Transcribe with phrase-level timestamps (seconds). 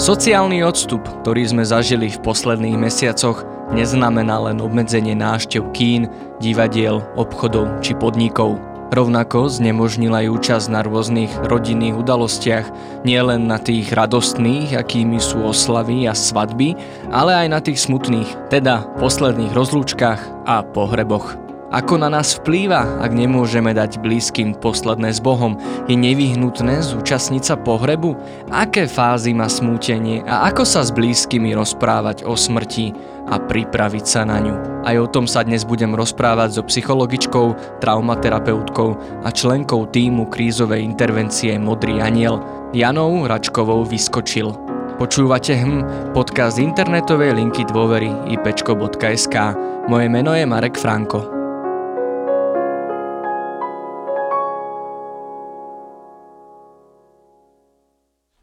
[0.00, 3.44] Sociálny odstup, ktorý sme zažili v posledných mesiacoch,
[3.76, 6.08] neznamená len obmedzenie náštev kín,
[6.40, 8.56] divadiel, obchodov či podnikov.
[8.96, 12.72] Rovnako znemožnila aj účasť na rôznych rodinných udalostiach,
[13.04, 16.80] nielen na tých radostných, akými sú oslavy a svadby,
[17.12, 21.49] ale aj na tých smutných, teda posledných rozlúčkach a pohreboch.
[21.70, 25.54] Ako na nás vplýva, ak nemôžeme dať blízkym posledné s Bohom?
[25.86, 28.18] Je nevyhnutné zúčastniť sa pohrebu?
[28.50, 32.90] Aké fázy má smútenie a ako sa s blízkymi rozprávať o smrti
[33.30, 34.82] a pripraviť sa na ňu?
[34.82, 41.54] Aj o tom sa dnes budem rozprávať so psychologičkou, traumaterapeutkou a členkou týmu krízovej intervencie
[41.54, 42.42] Modrý aniel
[42.74, 44.50] Janou Račkovou Vyskočil.
[44.98, 49.36] Počúvate hm, podcast internetovej linky dôvery ipečko.sk.
[49.86, 51.39] Moje meno je Marek Franko.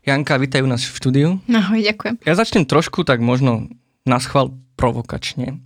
[0.07, 1.29] Janka, vítaj u nás v štúdiu.
[1.51, 2.23] Ahoj, ďakujem.
[2.23, 3.67] Ja začnem trošku tak možno
[4.07, 5.59] na schvál provokačne.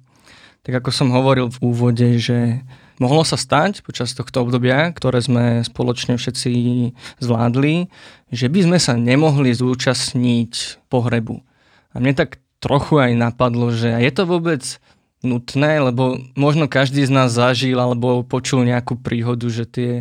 [0.66, 2.66] Tak ako som hovoril v úvode, že
[2.98, 6.54] mohlo sa stať počas tohto obdobia, ktoré sme spoločne všetci
[7.22, 7.86] zvládli,
[8.34, 11.38] že by sme sa nemohli zúčastniť pohrebu.
[11.94, 14.82] A mne tak trochu aj napadlo, že je to vôbec
[15.22, 19.92] nutné, lebo možno každý z nás zažil alebo počul nejakú príhodu, že tie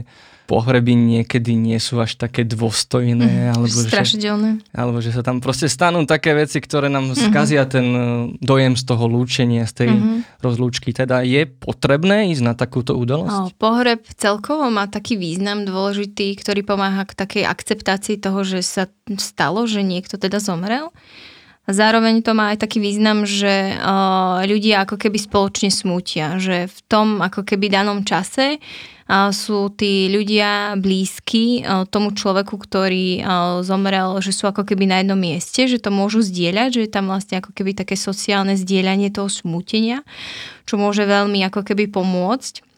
[0.50, 3.54] pohreby niekedy nie sú až také dôstojné.
[3.54, 4.50] Mm, alebo strašidelné.
[4.58, 7.30] Že, alebo že sa tam proste stanú také veci, ktoré nám mm-hmm.
[7.30, 8.02] skazia ten e,
[8.42, 10.42] dojem z toho lúčenia, z tej mm-hmm.
[10.42, 10.90] rozlúčky.
[10.90, 13.54] Teda je potrebné ísť na takúto udalosť?
[13.54, 18.90] O, pohreb celkovo má taký význam dôležitý, ktorý pomáha k takej akceptácii toho, že sa
[19.22, 20.90] stalo, že niekto teda zomrel.
[21.68, 23.76] Zároveň to má aj taký význam, že
[24.48, 28.58] ľudia ako keby spoločne smútia, že v tom ako keby danom čase
[29.10, 33.22] sú tí ľudia blízky tomu človeku, ktorý
[33.66, 37.10] zomrel, že sú ako keby na jednom mieste, že to môžu zdieľať, že je tam
[37.10, 40.06] vlastne ako keby také sociálne zdieľanie toho smútenia,
[40.66, 42.69] čo môže veľmi ako keby pomôcť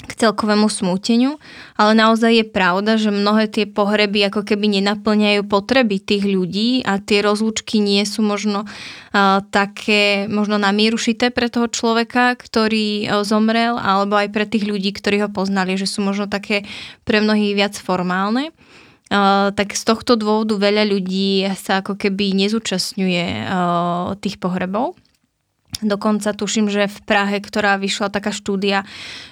[0.00, 1.36] k celkovému smúteniu,
[1.76, 6.96] ale naozaj je pravda, že mnohé tie pohreby ako keby nenaplňajú potreby tých ľudí a
[6.96, 13.76] tie rozlúčky nie sú možno uh, také, možno namierušité pre toho človeka, ktorý uh, zomrel,
[13.76, 16.64] alebo aj pre tých ľudí, ktorí ho poznali, že sú možno také
[17.04, 18.56] pre mnohých viac formálne.
[19.10, 24.94] Uh, tak z tohto dôvodu veľa ľudí sa ako keby nezúčastňuje uh, tých pohrebov.
[25.80, 28.84] Dokonca tuším, že v Prahe, ktorá vyšla taká štúdia,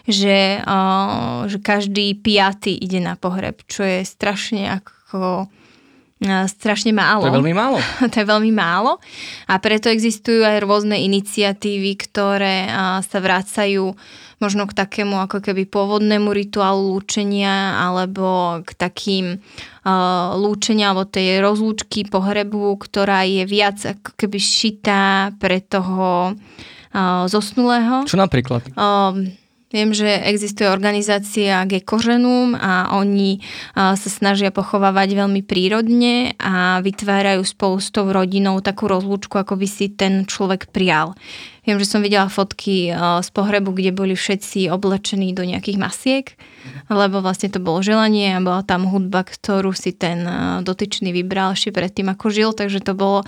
[0.08, 5.50] že, uh, že každý piaty ide na pohreb, čo je strašne ako
[6.24, 7.26] strašne málo.
[7.26, 7.78] To je veľmi málo.
[8.12, 8.98] to je veľmi málo
[9.46, 12.66] a preto existujú aj rôzne iniciatívy, ktoré
[13.06, 13.94] sa vracajú
[14.38, 21.42] možno k takému ako keby pôvodnému rituálu lúčenia alebo k takým uh, lúčenia alebo tej
[21.42, 28.06] rozlúčky pohrebu, ktorá je viac ako keby šitá pre toho uh, zosnulého.
[28.06, 28.62] Čo napríklad?
[28.78, 29.26] Uh,
[29.68, 33.44] Viem, že existuje organizácia Gekoženum a oni
[33.76, 39.68] sa snažia pochovávať veľmi prírodne a vytvárajú spolu s tou rodinou takú rozlúčku, ako by
[39.68, 41.12] si ten človek prijal.
[41.68, 46.32] Viem, že som videla fotky z pohrebu, kde boli všetci oblečení do nejakých masiek,
[46.88, 50.24] lebo vlastne to bolo želanie a bola tam hudba, ktorú si ten
[50.64, 53.20] dotyčný vybral ešte predtým, ako žil, takže to bolo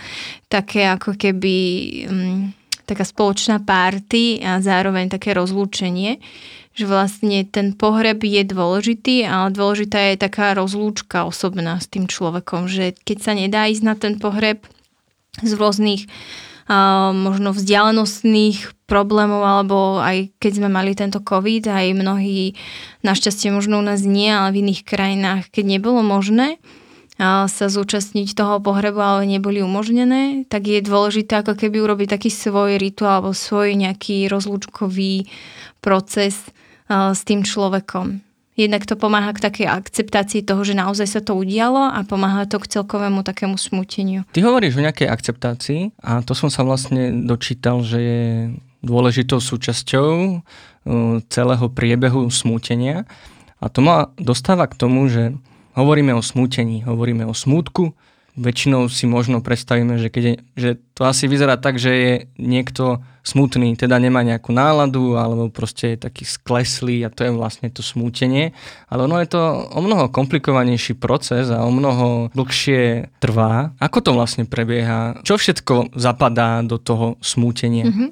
[0.48, 1.56] také ako keby
[2.08, 2.40] mm,
[2.90, 6.18] taká spoločná párty a zároveň také rozlúčenie,
[6.74, 12.66] že vlastne ten pohreb je dôležitý, ale dôležitá je taká rozlúčka osobná s tým človekom,
[12.66, 14.66] že keď sa nedá ísť na ten pohreb
[15.42, 16.10] z rôznych
[16.70, 22.58] uh, možno vzdialenostných problémov, alebo aj keď sme mali tento COVID, aj mnohí,
[23.06, 26.58] našťastie možno u nás nie, ale v iných krajinách, keď nebolo možné,
[27.20, 32.80] sa zúčastniť toho pohrebu, ale neboli umožnené, tak je dôležité ako keby urobiť taký svoj
[32.80, 35.28] rituál alebo svoj nejaký rozlúčkový
[35.84, 36.48] proces
[36.88, 38.24] s tým človekom.
[38.56, 42.56] Jednak to pomáha k takej akceptácii toho, že naozaj sa to udialo a pomáha to
[42.56, 44.24] k celkovému takému smuteniu.
[44.32, 48.22] Ty hovoríš o nejakej akceptácii a to som sa vlastne dočítal, že je
[48.80, 50.40] dôležitou súčasťou
[51.28, 53.04] celého priebehu smútenia.
[53.60, 55.36] A to ma dostáva k tomu, že
[55.74, 57.94] Hovoríme o smútení, hovoríme o smútku.
[58.34, 60.70] Väčšinou si možno predstavíme, že, keď je, že
[61.00, 66.08] to asi vyzerá tak, že je niekto smutný, teda nemá nejakú náladu alebo proste je
[66.08, 68.56] taký skleslý a to je vlastne to smútenie.
[68.88, 69.40] Ale ono je to
[69.76, 73.76] o mnoho komplikovanejší proces a o mnoho dlhšie trvá.
[73.78, 75.20] Ako to vlastne prebieha?
[75.24, 77.88] Čo všetko zapadá do toho smútenia?
[77.88, 78.10] Uh-huh.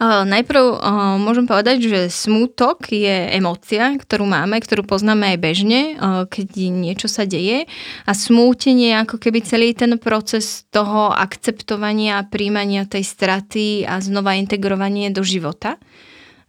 [0.00, 5.80] Uh, najprv uh, môžem povedať, že smútok je emócia, ktorú máme, ktorú poznáme aj bežne,
[5.96, 7.68] uh, keď niečo sa deje.
[8.08, 14.36] A smútenie je ako keby celý ten proces toho akceptovania príjmania tej straty a znova
[14.36, 15.78] integrovanie do života.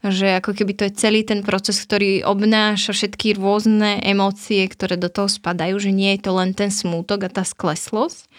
[0.06, 5.10] Že ako keby to je celý ten proces, ktorý obnáša všetky rôzne emócie, ktoré do
[5.10, 8.30] toho spadajú, že nie je to len ten smútok a tá skleslosť,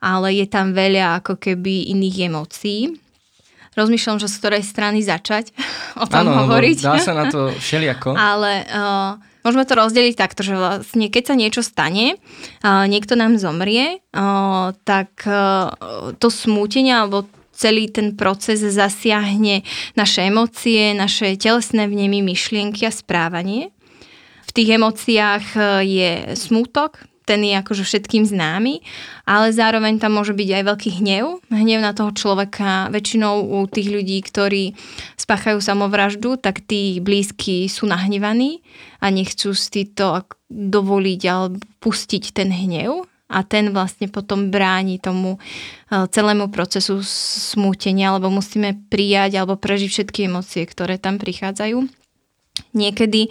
[0.00, 2.80] ale je tam veľa ako keby iných emócií.
[3.76, 5.52] Rozmýšľam, že z ktorej strany začať
[6.02, 6.76] o tom ano, hovoriť.
[6.80, 8.16] dá sa na to všelijako.
[8.16, 12.18] ale uh, môžeme to rozdeliť takto, že vlastne keď sa niečo stane,
[12.66, 14.02] niekto nám zomrie,
[14.82, 15.22] tak
[16.18, 19.64] to smútenie alebo celý ten proces zasiahne
[19.96, 23.72] naše emócie, naše telesné vnemy, myšlienky a správanie.
[24.46, 28.80] V tých emóciách e, je smútok, ten je akože všetkým známy,
[29.26, 31.42] ale zároveň tam môže byť aj veľký hnev.
[31.50, 34.78] Hnev na toho človeka, väčšinou u tých ľudí, ktorí
[35.18, 38.62] spáchajú samovraždu, tak tí blízky sú nahnevaní
[39.02, 45.42] a nechcú si to dovoliť alebo pustiť ten hnev a ten vlastne potom bráni tomu
[45.42, 52.06] eh, celému procesu smútenia, alebo musíme prijať alebo prežiť všetky emócie, ktoré tam prichádzajú.
[52.72, 53.28] Niekedy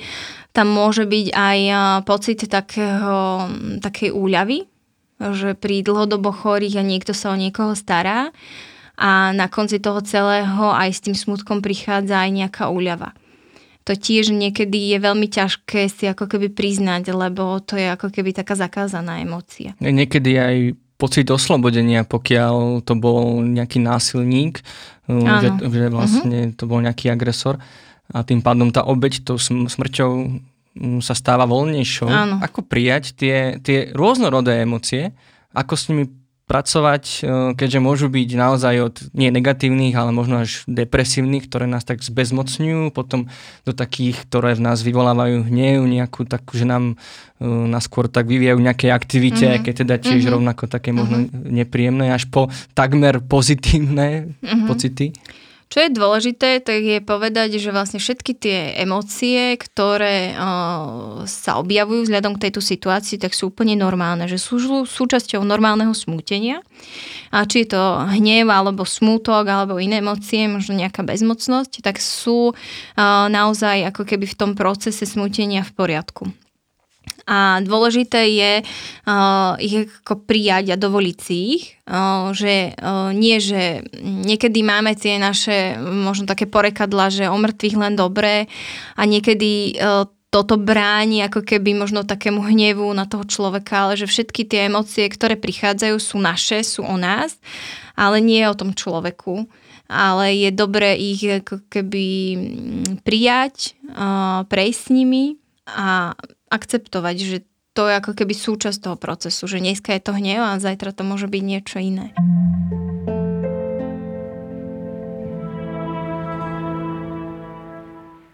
[0.56, 1.60] tam môže byť aj
[2.08, 3.52] pocit takého,
[3.84, 4.64] takej úľavy,
[5.20, 8.32] že pri dlhodobo chorých a niekto sa o niekoho stará
[8.96, 13.12] a na konci toho celého aj s tým smutkom prichádza aj nejaká úľava
[13.86, 18.34] to tiež niekedy je veľmi ťažké si ako keby priznať, lebo to je ako keby
[18.34, 19.78] taká zakázaná emócia.
[19.78, 20.56] Niekedy aj
[20.98, 24.66] pocit oslobodenia, pokiaľ to bol nejaký násilník,
[25.06, 26.58] uh, že, že vlastne uh-huh.
[26.58, 27.62] to bol nejaký agresor
[28.14, 32.10] a tým pádom tá obeď tou smrťou um, sa stáva voľnejšou.
[32.10, 32.36] Áno.
[32.44, 35.16] Ako prijať tie, tie rôznorodé emócie,
[35.56, 36.06] ako s nimi
[36.46, 37.18] pracovať, e,
[37.58, 42.94] keďže môžu byť naozaj od nie negatívnych, ale možno až depresívnych, ktoré nás tak zbezmocňujú,
[42.94, 43.26] potom
[43.66, 47.02] do takých, ktoré v nás vyvolávajú hnev, nejakú takú, že nám
[47.42, 49.64] uh, nás skôr tak vyvíjajú nejaké aktivite, mm-hmm.
[49.66, 50.36] keď teda tiež mm-hmm.
[50.38, 51.50] rovnako také možno mm-hmm.
[51.66, 54.70] nepríjemné, až po takmer pozitívne mm-hmm.
[54.70, 55.18] pocity.
[55.66, 62.06] Čo je dôležité, tak je povedať, že vlastne všetky tie emócie, ktoré uh, sa objavujú
[62.06, 66.62] vzhľadom k tejto situácii, tak sú úplne normálne, že sú súčasťou normálneho smútenia.
[67.34, 67.82] A či je to
[68.14, 74.30] hnev, alebo smútok, alebo iné emócie, možno nejaká bezmocnosť, tak sú uh, naozaj ako keby
[74.30, 76.45] v tom procese smútenia v poriadku.
[77.26, 83.42] A dôležité je uh, ich ako prijať a dovoliť si ich, uh, že uh, nie,
[83.42, 88.46] že niekedy máme tie naše možno také porekadla, že o mŕtvych len dobré
[88.94, 90.06] a niekedy uh,
[90.36, 95.08] toto bráni ako keby možno takému hnevu na toho človeka, ale že všetky tie emócie,
[95.08, 97.40] ktoré prichádzajú, sú naše, sú o nás,
[97.96, 99.48] ale nie o tom človeku.
[99.88, 102.06] Ale je dobré ich ako keby
[103.08, 103.80] prijať,
[104.52, 105.40] prejsť s nimi
[105.72, 106.18] a
[106.50, 107.38] akceptovať, že
[107.76, 111.04] to je ako keby súčasť toho procesu, že dneska je to hnev a zajtra to
[111.04, 112.16] môže byť niečo iné.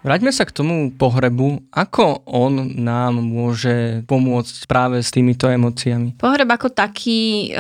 [0.01, 1.61] Vráťme sa k tomu pohrebu.
[1.69, 6.17] Ako on nám môže pomôcť práve s týmito emóciami?
[6.17, 7.53] Pohreb ako taký,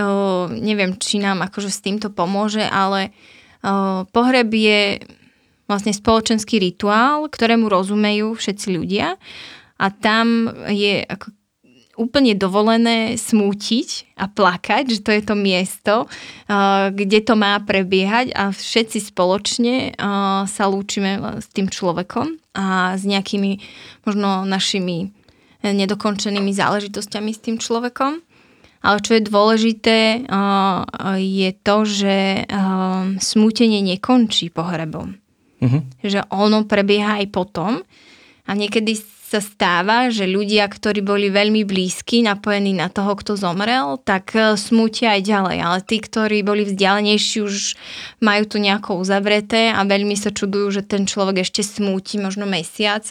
[0.57, 3.13] neviem, či nám akože s týmto pomôže, ale
[4.09, 5.05] pohreb je
[5.69, 9.21] vlastne spoločenský rituál, ktorému rozumejú všetci ľudia
[9.81, 11.33] a tam je ako
[11.99, 15.93] úplne dovolené smútiť a plakať, že to je to miesto,
[16.93, 19.97] kde to má prebiehať a všetci spoločne
[20.47, 23.59] sa lúčime s tým človekom a s nejakými
[24.07, 25.13] možno našimi
[25.61, 28.23] nedokončenými záležitosťami s tým človekom.
[28.81, 30.25] Ale čo je dôležité,
[31.21, 32.49] je to, že
[33.21, 35.21] smútenie nekončí pohrebom.
[35.61, 35.85] Uh-huh.
[36.01, 37.85] Že ono prebieha aj potom.
[38.49, 38.97] A niekedy
[39.31, 44.59] sa stáva, že ľudia, ktorí boli veľmi blízki, napojení na toho, kto zomrel, tak e,
[44.59, 45.57] smútia aj ďalej.
[45.63, 47.79] Ale tí, ktorí boli vzdialenejší, už
[48.19, 53.07] majú tu nejako uzavreté a veľmi sa čudujú, že ten človek ešte smúti možno mesiac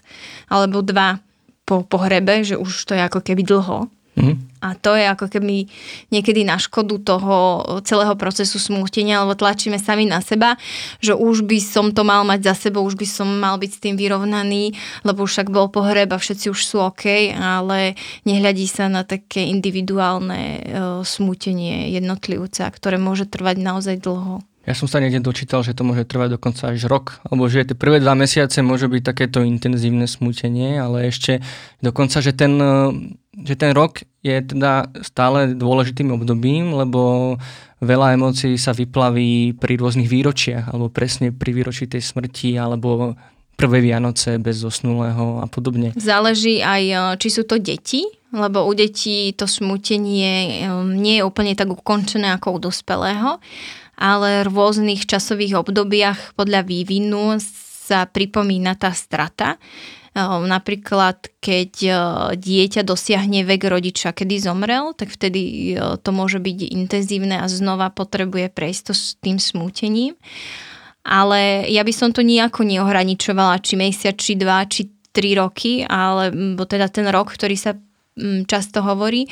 [0.53, 1.25] alebo dva
[1.65, 3.89] po pohrebe, že už to je ako keby dlho.
[4.19, 4.43] Mm.
[4.61, 5.71] A to je ako keby
[6.13, 10.61] niekedy na škodu toho celého procesu smútenia, lebo tlačíme sami na seba,
[11.01, 13.81] že už by som to mal mať za sebou, už by som mal byť s
[13.81, 14.77] tým vyrovnaný,
[15.07, 17.97] lebo už však bol pohreb a všetci už sú OK, ale
[18.29, 20.69] nehľadí sa na také individuálne
[21.09, 24.45] smútenie jednotlivca, ktoré môže trvať naozaj dlho.
[24.69, 27.73] Ja som sa niekde dočítal, že to môže trvať dokonca až rok, alebo že tie
[27.73, 31.41] prvé dva mesiace môže byť takéto intenzívne smútenie, ale ešte
[31.81, 32.61] dokonca, že ten,
[33.41, 37.35] že ten rok je teda stále dôležitým obdobím, lebo
[37.81, 43.17] veľa emócií sa vyplaví pri rôznych výročiach, alebo presne pri výročí tej smrti, alebo
[43.57, 45.97] prvé Vianoce bez zosnulého a podobne.
[45.97, 50.69] Záleží aj, či sú to deti, lebo u detí to smutenie
[51.01, 53.41] nie je úplne tak ukončené ako u dospelého
[54.01, 59.61] ale v rôznych časových obdobiach podľa vývinu sa pripomína tá strata.
[60.11, 61.93] Ehm, napríklad, keď e,
[62.35, 67.95] dieťa dosiahne vek rodiča, kedy zomrel, tak vtedy e, to môže byť intenzívne a znova
[67.95, 70.19] potrebuje prejsť to s tým smútením.
[71.07, 76.35] Ale ja by som to nejako neohraničovala, či mesiac, či dva, či tri roky, ale
[76.59, 77.79] bo teda ten rok, ktorý sa
[78.47, 79.27] často hovorí,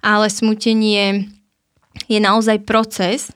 [0.00, 1.28] ale smutenie
[2.06, 3.34] je naozaj proces,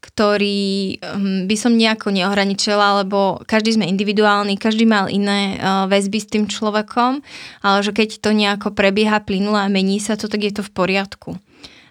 [0.00, 6.18] ktorý hm, by som nejako neohraničila, lebo každý sme individuálny, každý mal iné uh, väzby
[6.18, 7.20] s tým človekom,
[7.60, 10.72] ale že keď to nejako prebieha plynule a mení sa to, tak je to v
[10.72, 11.30] poriadku.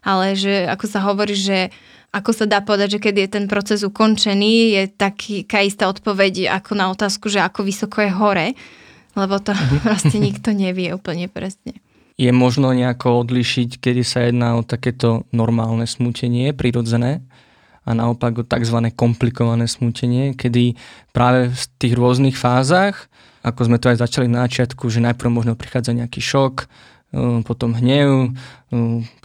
[0.02, 1.70] Ale že ako sa hovorí, že
[2.10, 6.72] ako sa dá povedať, že keď je ten proces ukončený, je taká istá odpoveď ako
[6.74, 8.48] na otázku, že ako vysoko je hore,
[9.14, 9.54] lebo to
[9.86, 11.78] proste nikto nevie úplne presne.
[12.20, 17.24] Je možno nejako odlišiť, kedy sa jedná o takéto normálne smútenie, prirodzené,
[17.86, 18.78] a naopak o tzv.
[18.96, 20.76] komplikované smútenie, kedy
[21.16, 23.08] práve v tých rôznych fázach,
[23.44, 26.68] ako sme to aj začali na začiatku, že najprv možno prichádza nejaký šok,
[27.46, 28.38] potom hnev,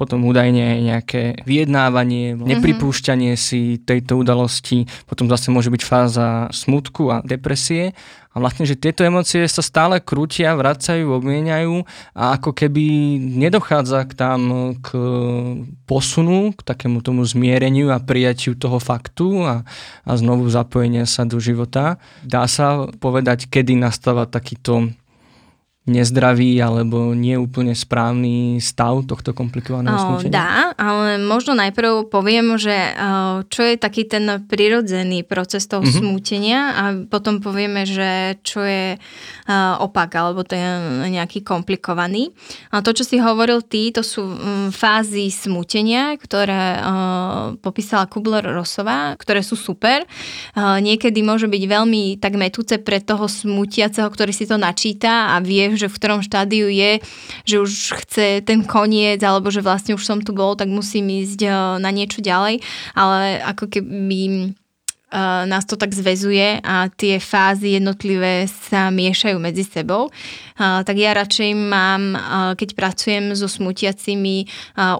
[0.00, 2.48] potom údajne nejaké vyjednávanie, mm-hmm.
[2.48, 7.92] nepripúšťanie si tejto udalosti, potom zase môže byť fáza smutku a depresie
[8.34, 11.86] a vlastne, že tieto emócie sa stále krútia, vracajú, obmieniajú
[12.18, 12.82] a ako keby
[13.20, 14.40] nedochádza k tam
[14.82, 14.88] k
[15.86, 19.62] posunu, k takému tomu zmiereniu a prijatiu toho faktu a,
[20.02, 22.02] a znovu zapojenia sa do života.
[22.26, 24.90] Dá sa povedať, kedy nastáva takýto
[25.84, 30.32] nezdravý alebo nie úplne správny stav tohto komplikovaného smútenia?
[30.32, 32.72] Dá, ale možno najprv poviem, že
[33.52, 36.00] čo je taký ten prirodzený proces toho mm-hmm.
[36.00, 38.96] smútenia a potom povieme, že čo je
[39.76, 40.64] opak alebo je
[41.12, 42.32] nejaký komplikovaný.
[42.72, 44.24] A to, čo si hovoril ty, to sú
[44.72, 46.80] fázy smútenia, ktoré
[47.60, 50.08] popísala Kubler-Rossová, ktoré sú super.
[50.56, 55.73] Niekedy môže byť veľmi tak metúce pre toho smutiaceho, ktorý si to načíta a vie,
[55.74, 57.02] že v ktorom štádiu je,
[57.44, 57.72] že už
[58.04, 61.90] chce ten koniec, alebo že vlastne už som tu bol, tak musím ísť eh, na
[61.92, 62.64] niečo ďalej,
[62.94, 64.54] ale ako keby
[65.14, 70.10] Uh, nás to tak zväzuje a tie fázy jednotlivé sa miešajú medzi sebou.
[70.58, 72.18] Uh, tak ja radšej mám,
[72.58, 74.50] keď pracujem so smutiacimi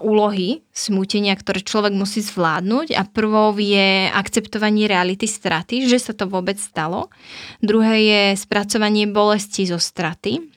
[0.07, 6.31] úlohy smutenia, ktoré človek musí zvládnuť a prvou je akceptovanie reality straty, že sa to
[6.31, 7.11] vôbec stalo.
[7.59, 10.54] Druhé je spracovanie bolesti zo straty,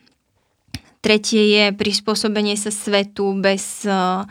[0.98, 4.26] Tretie je prispôsobenie sa svetu bez, eh,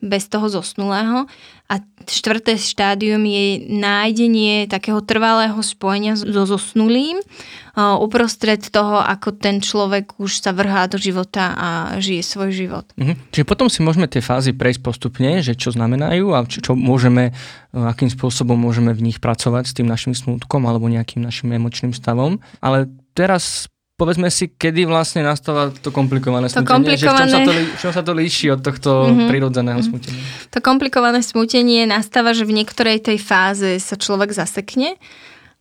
[0.00, 1.24] bez toho zosnulého.
[1.70, 9.64] A štvrté štádium je nájdenie takého trvalého spojenia so zosnulým eh, uprostred toho, ako ten
[9.64, 12.84] človek už sa vrhá do života a žije svoj život.
[13.00, 13.32] Mhm.
[13.32, 17.32] Čiže potom si môžeme tie fázy prejsť postupne, že čo znamenajú a čo, čo môžeme,
[17.32, 21.96] eh, akým spôsobom môžeme v nich pracovať s tým našim smutkom alebo nejakým našim emočným
[21.96, 22.44] stavom.
[22.60, 26.96] Ale teraz povedzme si, kedy vlastne nastáva to komplikované to smutenie, komplikované...
[26.96, 29.28] že v čom sa to, čom sa to líši od tohto mm-hmm.
[29.28, 29.92] prirodzeného mm-hmm.
[29.92, 30.22] smutenia?
[30.56, 34.96] To komplikované smutenie nastáva, že v niektorej tej fáze sa človek zasekne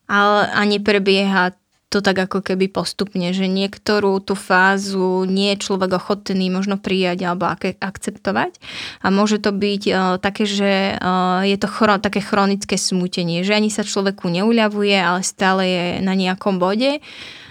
[0.08, 1.52] ale, a neprebieha
[1.90, 7.26] to tak ako keby postupne, že niektorú tú fázu nie je človek ochotný možno prijať
[7.26, 8.62] alebo ak- akceptovať.
[9.02, 13.58] A môže to byť uh, také, že uh, je to chro- také chronické smutenie, že
[13.58, 17.02] ani sa človeku neuľavuje, ale stále je na nejakom bode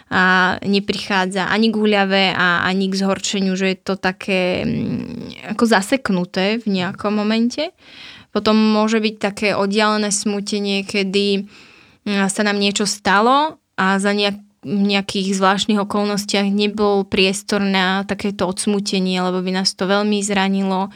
[0.09, 5.65] a neprichádza ani k úľave a ani k zhorčeniu, že je to také mm, ako
[5.69, 7.77] zaseknuté v nejakom momente.
[8.33, 11.45] Potom môže byť také oddialené smutenie, kedy
[12.09, 18.49] mm, sa nám niečo stalo a za nejak, nejakých zvláštnych okolnostiach nebol priestor na takéto
[18.49, 20.89] odsmutenie, lebo by nás to veľmi zranilo.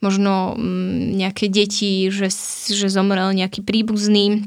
[0.00, 2.32] Možno mm, nejaké deti, že,
[2.72, 4.40] že zomrel nejaký príbuzný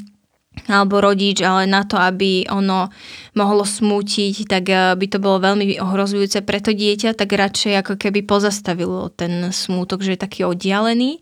[0.65, 2.89] alebo rodič, ale na to, aby ono
[3.37, 4.65] mohlo smútiť, tak
[4.97, 10.01] by to bolo veľmi ohrozujúce pre to dieťa, tak radšej ako keby pozastavilo ten smútok,
[10.01, 11.21] že je taký oddialený.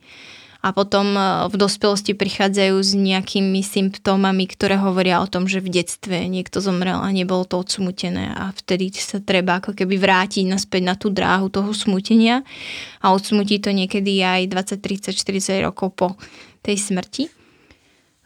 [0.65, 5.69] A potom e, v dospelosti prichádzajú s nejakými symptómami, ktoré hovoria o tom, že v
[5.69, 10.81] detstve niekto zomrel a nebolo to odsmutené a vtedy sa treba ako keby vrátiť naspäť
[10.81, 12.41] na tú dráhu toho smutenia
[12.97, 16.07] a odsmutí to niekedy aj 20, 30, 40 rokov po
[16.65, 17.34] tej smrti.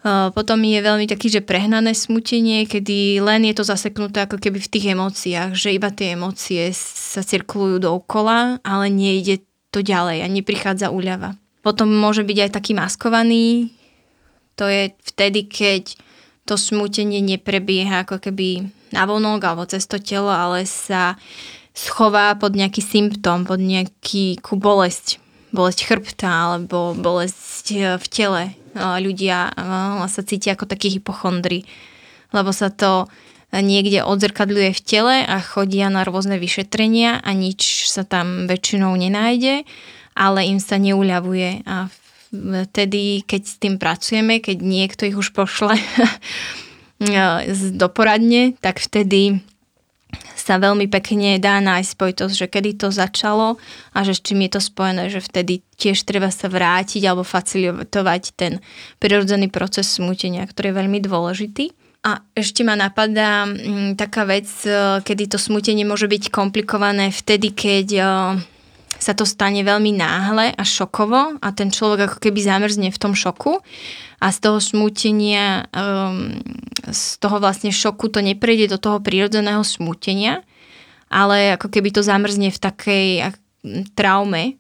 [0.08, 4.72] Potom je veľmi taký, že prehnané smutenie, kedy len je to zaseknuté ako keby v
[4.72, 9.44] tých emóciách, že iba tie emócie sa cirkulujú dookola, ale nejde
[9.76, 11.36] to ďalej a neprichádza úľava.
[11.60, 13.76] Potom môže byť aj taký maskovaný.
[14.56, 16.00] To je vtedy, keď
[16.48, 21.20] to smutenie neprebieha ako keby vonok alebo cez to telo, ale sa
[21.76, 25.22] schová pod nejaký symptóm, pod nejaký bolesť.
[25.52, 28.44] Bolesť chrbta alebo bolesť e, v tele.
[28.76, 29.38] Ľudia
[30.06, 31.66] sa cítia ako takí hypochondri,
[32.34, 33.10] lebo sa to
[33.50, 39.66] niekde odzrkadľuje v tele a chodia na rôzne vyšetrenia a nič sa tam väčšinou nenájde
[40.20, 41.64] ale im sa neuľavuje.
[41.64, 41.88] A
[42.68, 45.80] vtedy, keď s tým pracujeme, keď niekto ich už pošle
[47.80, 49.40] do poradne, tak vtedy
[50.34, 53.62] sa veľmi pekne dá nájsť spojitosť, že kedy to začalo
[53.94, 58.24] a že s čím je to spojené, že vtedy tiež treba sa vrátiť alebo facilitovať
[58.34, 58.58] ten
[58.98, 61.66] prirodzený proces smútenia, ktorý je veľmi dôležitý.
[62.00, 67.12] A ešte ma napadá m, mm, taká vec, e, kedy to smútenie môže byť komplikované
[67.12, 68.04] vtedy, keď e,
[69.00, 73.16] sa to stane veľmi náhle a šokovo a ten človek ako keby zamrzne v tom
[73.16, 73.64] šoku
[74.20, 76.36] a z toho smútenia, um,
[76.92, 80.44] z toho vlastne šoku to neprejde do toho prírodzeného smútenia,
[81.08, 83.08] ale ako keby to zamrzne v takej
[83.96, 84.60] traume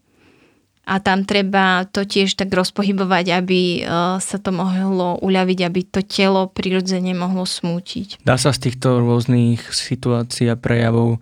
[0.89, 6.01] a tam treba to tiež tak rozpohybovať, aby uh, sa to mohlo uľaviť, aby to
[6.01, 8.25] telo prirodzene mohlo smútiť.
[8.25, 11.22] Dá sa z týchto rôznych situácií a prejavov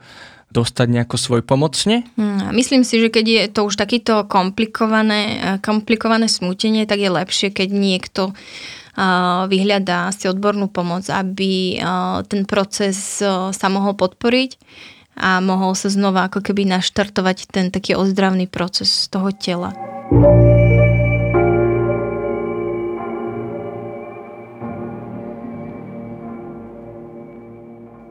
[0.51, 2.07] dostať nejako svoj pomocne?
[2.15, 7.11] Hmm, myslím si, že keď je to už takýto komplikované, eh, komplikované smútenie, tak je
[7.11, 13.21] lepšie, keď niekto uh, vyhľadá si odbornú pomoc, aby uh, ten proces
[13.53, 14.57] sa mohol podporiť
[15.17, 19.73] a mohol sa znova ako keby naštartovať ten taký ozdravný proces toho tela.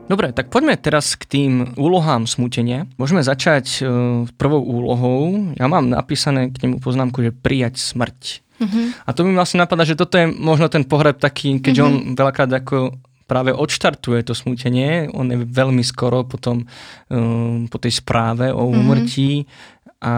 [0.07, 2.87] Dobre, tak poďme teraz k tým úlohám smútenia.
[2.95, 5.51] Môžeme začať uh, prvou úlohou.
[5.59, 8.19] Ja mám napísané k nemu poznámku, že prijať smrť.
[8.57, 8.95] Uh-huh.
[9.03, 11.91] A to mi vlastne napadá, že toto je možno ten pohreb taký, keďže uh-huh.
[11.91, 12.95] on veľakrát ako
[13.27, 15.11] práve odštartuje to smútenie.
[15.11, 19.43] On je veľmi skoro potom um, po tej správe o úmrtí.
[19.43, 20.13] Uh-huh a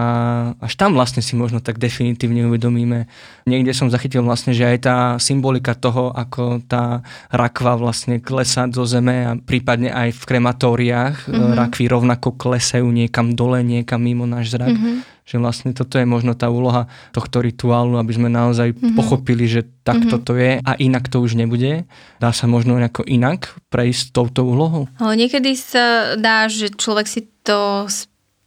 [0.59, 3.07] až tam vlastne si možno tak definitívne uvedomíme.
[3.47, 6.99] Niekde som zachytil vlastne, že aj tá symbolika toho, ako tá
[7.31, 11.55] rakva vlastne klesá do zeme a prípadne aj v krematóriách mm-hmm.
[11.55, 14.75] rakvy rovnako klesajú niekam dole, niekam mimo náš zrak.
[14.75, 15.23] Mm-hmm.
[15.23, 18.97] Že vlastne toto je možno tá úloha tohto rituálu, aby sme naozaj mm-hmm.
[18.99, 20.27] pochopili, že takto mm-hmm.
[20.27, 21.87] to je a inak to už nebude.
[22.19, 24.91] Dá sa možno nejako inak prejsť touto úlohou?
[24.99, 27.87] Niekedy sa dá, že človek si to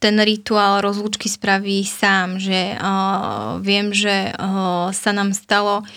[0.03, 5.87] ten rituál rozlúčky spraví sám, že uh, viem, že uh, sa nám stalo uh,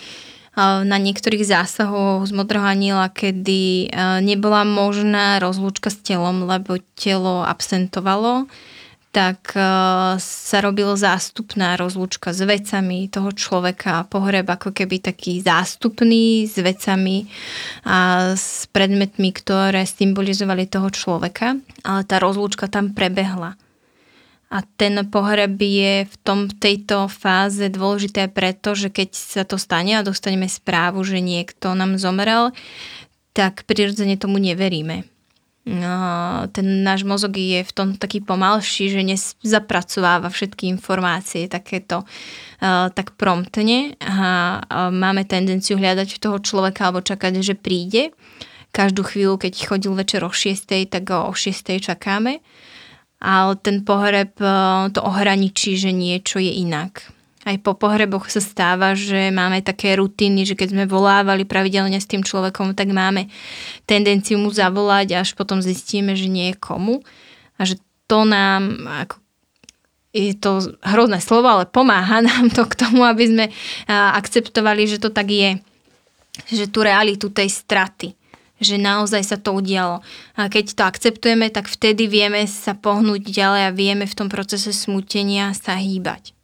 [0.87, 3.91] na niektorých zásahoch z modrého aniela, kedy
[4.23, 8.47] nebola možná rozlúčka s telom, lebo telo absentovalo,
[9.11, 9.53] tak
[10.21, 17.25] sa robilo zástupná rozlúčka s vecami toho človeka, pohreb ako keby taký zástupný s vecami
[17.81, 23.57] a s predmetmi, ktoré symbolizovali toho človeka, ale tá rozlúčka tam prebehla.
[24.47, 29.99] A ten pohreb je v tom, tejto fáze dôležité preto, že keď sa to stane
[29.99, 32.55] a dostaneme správu, že niekto nám zomrel,
[33.35, 35.03] tak prirodzene tomu neveríme.
[35.67, 42.87] No, ten náš mozog je v tom taký pomalší, že nezapracováva všetky informácie takéto uh,
[42.87, 48.15] tak promptne a, máme tendenciu hľadať toho človeka alebo čakať, že príde.
[48.71, 52.39] Každú chvíľu, keď chodil večer o 6, tak o 6 čakáme
[53.17, 54.49] ale ten pohreb e,
[54.93, 57.09] to ohraničí, že niečo je inak.
[57.47, 62.09] Aj po pohreboch sa stáva, že máme také rutiny, že keď sme volávali pravidelne s
[62.09, 63.31] tým človekom, tak máme
[63.87, 66.99] tendenciu mu zavolať, až potom zistíme, že nie je komu.
[67.55, 69.23] A že to nám, ako
[70.17, 73.45] je to hrozné slovo, ale pomáha nám to k tomu, aby sme
[73.87, 75.61] akceptovali, že to tak je.
[76.51, 78.16] Že tú realitu tej straty
[78.57, 80.01] že naozaj sa to udialo.
[80.37, 84.73] A keď to akceptujeme, tak vtedy vieme sa pohnúť ďalej a vieme v tom procese
[84.73, 86.37] smutenia sa hýbať.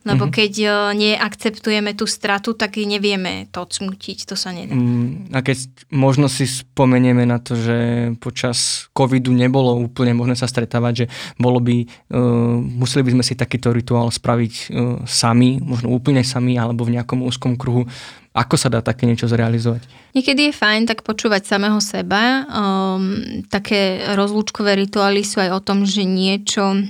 [0.00, 0.36] Lebo mm-hmm.
[0.40, 0.52] keď
[0.96, 4.72] neakceptujeme tú stratu, tak nevieme to odsmutiť, to sa nedá.
[4.72, 7.78] Mm, a keď možno si spomenieme na to, že
[8.16, 13.36] počas covidu nebolo úplne možné sa stretávať, že bolo by, uh, museli by sme si
[13.36, 14.64] takýto rituál spraviť uh,
[15.04, 17.84] sami, možno úplne sami, alebo v nejakom úzkom kruhu.
[18.30, 19.90] Ako sa dá také niečo zrealizovať?
[20.14, 22.46] Niekedy je fajn tak počúvať samého seba.
[22.46, 26.86] Um, také rozlúčkové rituály sú aj o tom, že niečo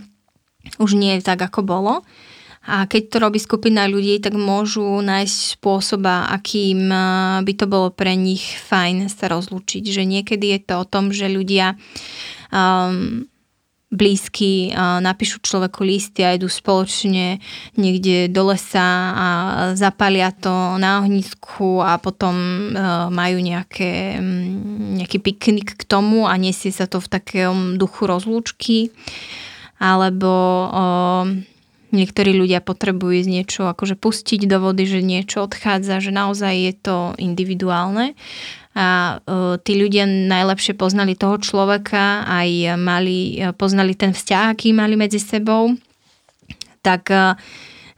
[0.76, 2.05] už nie je tak, ako bolo
[2.61, 7.88] a keď to robí skupina ľudí, tak môžu nájsť spôsoba, akým eh, by to bolo
[7.88, 9.88] pre nich fajn sa rozlúčiť.
[9.88, 11.81] Že niekedy je to o tom, že ľudia
[12.53, 13.24] um,
[13.90, 17.42] blízky napíšu človeku listy a idú spoločne
[17.74, 19.26] niekde do lesa a
[19.74, 22.35] zapalia to na ohnisku a potom
[22.70, 28.07] uh, majú nejaké, um, nejaký piknik k tomu a nesie sa to v takom duchu
[28.07, 28.94] rozlúčky.
[29.81, 30.68] Alebo
[31.90, 36.74] Niektorí ľudia potrebujú z niečo akože pustiť do vody, že niečo odchádza, že naozaj je
[36.79, 38.14] to individuálne.
[38.70, 44.70] A uh, tí ľudia najlepšie poznali toho človeka, aj mali, e, poznali ten vzťah, aký
[44.70, 45.74] mali medzi sebou.
[46.80, 47.35] Tak, uh,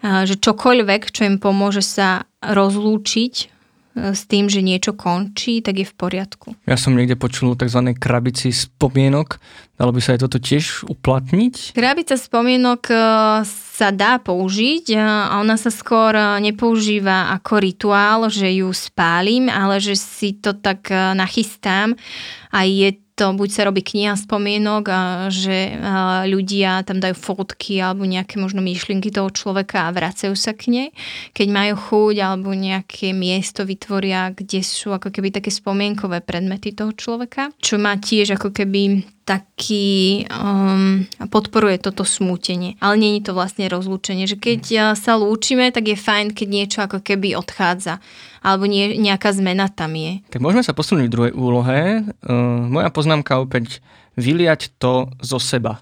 [0.00, 3.52] že čokoľvek, čo im pomôže sa rozlúčiť
[3.92, 6.56] s tým, že niečo končí, tak je v poriadku.
[6.64, 7.92] Ja som niekde počul tzv.
[7.92, 9.36] krabici spomienok.
[9.76, 11.76] Dalo by sa aj toto tiež uplatniť?
[11.76, 12.96] Krabica spomienok e,
[13.82, 19.82] sa dá použiť a ona sa skôr e, nepoužíva ako rituál, že ju spálim, ale
[19.82, 21.98] že si to tak e, nachystám
[22.54, 25.76] a je to buď sa robí kniha spomienok a že
[26.24, 30.88] ľudia tam dajú fotky alebo nejaké možno myšlienky toho človeka a vracajú sa k nej.
[31.36, 36.96] Keď majú chuť alebo nejaké miesto vytvoria, kde sú ako keby také spomienkové predmety toho
[36.96, 42.74] človeka, čo má tiež ako keby taký um, podporuje toto smútenie.
[42.82, 46.78] Ale není to vlastne rozlúčenie, že keď uh, sa lúčime, tak je fajn, keď niečo
[46.82, 48.02] ako keby odchádza
[48.42, 50.18] alebo nie, nejaká zmena tam je.
[50.34, 52.02] Tak môžeme sa posunúť v druhej úlohe.
[52.26, 53.78] Uh, moja poznámka opäť
[54.18, 55.80] vyliať to zo seba.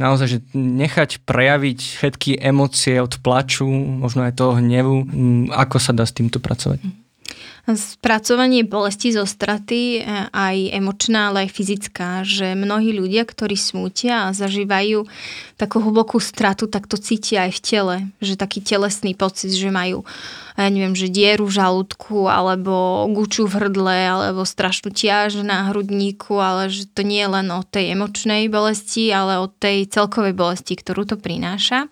[0.00, 5.06] Naozaj, že nechať prejaviť všetky emócie od plaču, možno aj toho hnevu.
[5.06, 6.82] Um, ako sa dá s týmto pracovať?
[6.82, 6.99] Mm.
[7.70, 14.26] Spracovanie bolesti zo straty, e, aj emočná, ale aj fyzická, že mnohí ľudia, ktorí smútia
[14.26, 15.06] a zažívajú
[15.54, 20.02] takú hlbokú stratu, tak to cítia aj v tele, že taký telesný pocit, že majú
[20.60, 26.36] ja neviem, že dieru v žalúdku, alebo guču v hrdle, alebo strašnú tiaž na hrudníku,
[26.36, 30.76] ale že to nie je len o tej emočnej bolesti, ale o tej celkovej bolesti,
[30.76, 31.88] ktorú to prináša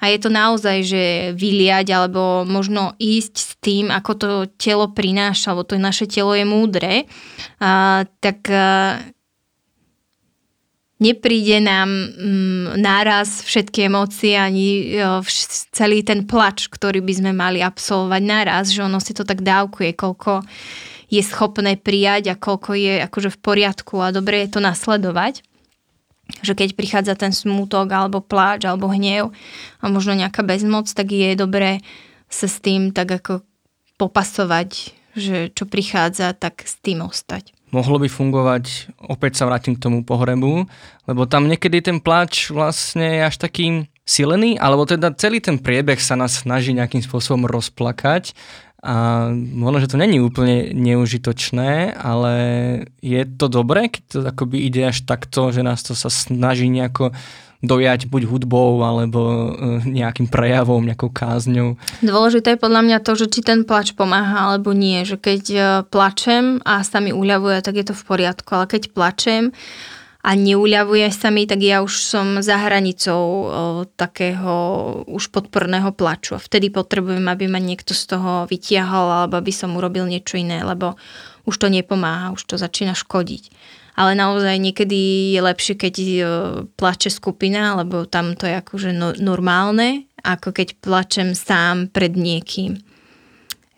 [0.00, 1.04] a je to naozaj, že
[1.36, 6.48] vyliať alebo možno ísť s tým, ako to telo prináša, alebo to naše telo je
[6.48, 7.04] múdre,
[7.60, 8.96] a, tak a,
[11.00, 15.24] nepríde nám mm, náraz všetky emócie ani jo,
[15.72, 19.96] celý ten plač, ktorý by sme mali absolvovať naraz, že ono si to tak dávkuje,
[19.96, 20.44] koľko
[21.10, 25.42] je schopné prijať a koľko je akože v poriadku a dobre je to nasledovať
[26.40, 29.34] že keď prichádza ten smútok alebo pláč alebo hnev
[29.82, 31.82] a možno nejaká bezmoc, tak je dobré
[32.30, 33.42] sa s tým tak ako
[33.98, 37.52] popasovať, že čo prichádza, tak s tým ostať.
[37.70, 38.64] Mohlo by fungovať,
[38.98, 40.66] opäť sa vrátim k tomu pohrebu,
[41.06, 46.02] lebo tam niekedy ten pláč vlastne je až taký silený, alebo teda celý ten priebeh
[46.02, 48.34] sa nás snaží nejakým spôsobom rozplakať
[48.80, 52.34] a možno, že to není úplne neužitočné, ale
[53.04, 57.12] je to dobré, keď to akoby ide až takto, že nás to sa snaží nejako
[57.60, 59.48] dojať buď hudbou alebo e,
[59.84, 61.76] nejakým prejavom, nejakou kázňou.
[62.00, 65.04] Dôležité je podľa mňa to, že či ten plač pomáha alebo nie.
[65.04, 65.60] Že keď e,
[65.92, 68.48] plačem a sa mi uľavuje, tak je to v poriadku.
[68.56, 69.52] Ale keď plačem
[70.20, 73.44] a neuľavuje sa mi, tak ja už som za hranicou o,
[73.96, 74.54] takého
[75.08, 76.36] už podporného plaču.
[76.36, 81.00] Vtedy potrebujem, aby ma niekto z toho vytiahol alebo aby som urobil niečo iné, lebo
[81.48, 83.48] už to nepomáha, už to začína škodiť.
[83.96, 86.12] Ale naozaj niekedy je lepšie, keď o,
[86.76, 92.76] plače skupina, lebo tam to je akože no, normálne, ako keď plačem sám pred niekým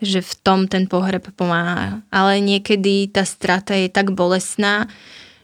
[0.02, 2.02] že v tom ten pohreb pomáha.
[2.10, 4.90] Ale niekedy tá strata je tak bolestná,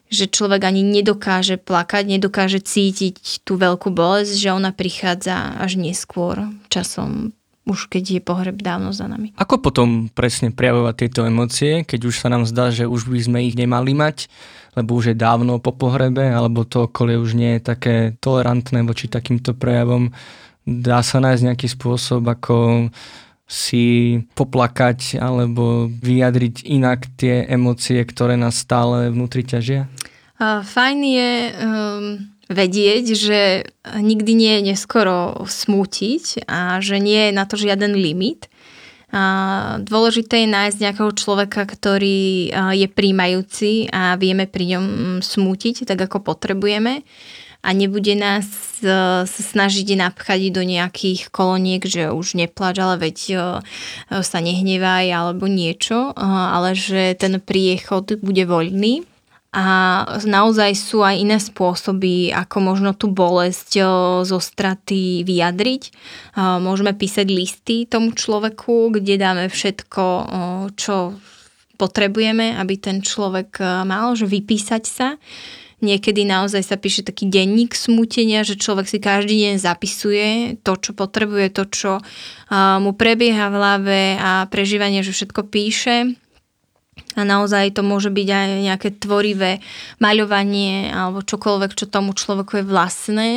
[0.08, 6.48] že človek ani nedokáže plakať, nedokáže cítiť tú veľkú bolesť, že ona prichádza až neskôr
[6.72, 7.36] časom
[7.68, 9.36] už keď je pohreb dávno za nami.
[9.36, 13.38] Ako potom presne prejavovať tieto emócie, keď už sa nám zdá, že už by sme
[13.44, 14.32] ich nemali mať,
[14.72, 19.12] lebo už je dávno po pohrebe, alebo to okolie už nie je také tolerantné voči
[19.12, 20.16] takýmto prejavom.
[20.64, 22.88] Dá sa nájsť nejaký spôsob, ako
[23.48, 29.88] si poplakať alebo vyjadriť inak tie emócie, ktoré nás stále vnútri ťažia?
[30.38, 33.40] Fajn je um, vedieť, že
[33.96, 38.52] nikdy nie je neskoro smútiť a že nie je na to žiaden limit.
[39.08, 44.87] A dôležité je nájsť nejakého človeka, ktorý je príjmajúci a vieme pri ňom
[45.24, 47.00] smútiť, tak ako potrebujeme
[47.68, 48.48] a nebude nás
[48.81, 53.18] sa snažiť napchať do nejakých koloniek, že už neplač, ale veď
[54.09, 59.04] sa nehnevaj alebo niečo, ale že ten priechod bude voľný
[59.52, 63.83] a naozaj sú aj iné spôsoby, ako možno tú bolesť
[64.22, 65.83] zo straty vyjadriť.
[66.38, 70.04] Môžeme písať listy tomu človeku, kde dáme všetko,
[70.78, 71.18] čo
[71.81, 75.18] potrebujeme, aby ten človek mal, že vypísať sa.
[75.78, 80.26] Niekedy naozaj sa píše taký denník smutenia, že človek si každý deň zapisuje
[80.66, 81.92] to, čo potrebuje, to, čo
[82.82, 86.18] mu prebieha v hlave a prežívanie, že všetko píše.
[87.14, 89.62] A naozaj to môže byť aj nejaké tvorivé
[90.02, 93.30] maľovanie alebo čokoľvek, čo tomu človeku je vlastné,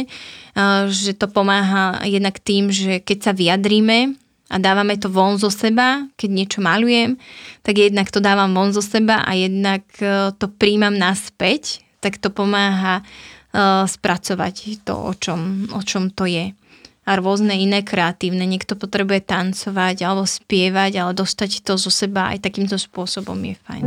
[0.89, 4.17] že to pomáha jednak tým, že keď sa vyjadríme
[4.51, 7.15] a dávame to von zo seba, keď niečo malujem,
[7.63, 12.33] tak jednak to dávam von zo seba a jednak e, to príjmam naspäť, tak to
[12.33, 13.03] pomáha e,
[13.85, 16.51] spracovať to, o čom, o čom to je
[17.01, 18.45] a rôzne iné kreatívne.
[18.45, 23.83] Niekto potrebuje tancovať alebo spievať, ale dostať to zo seba aj takýmto spôsobom je fajn.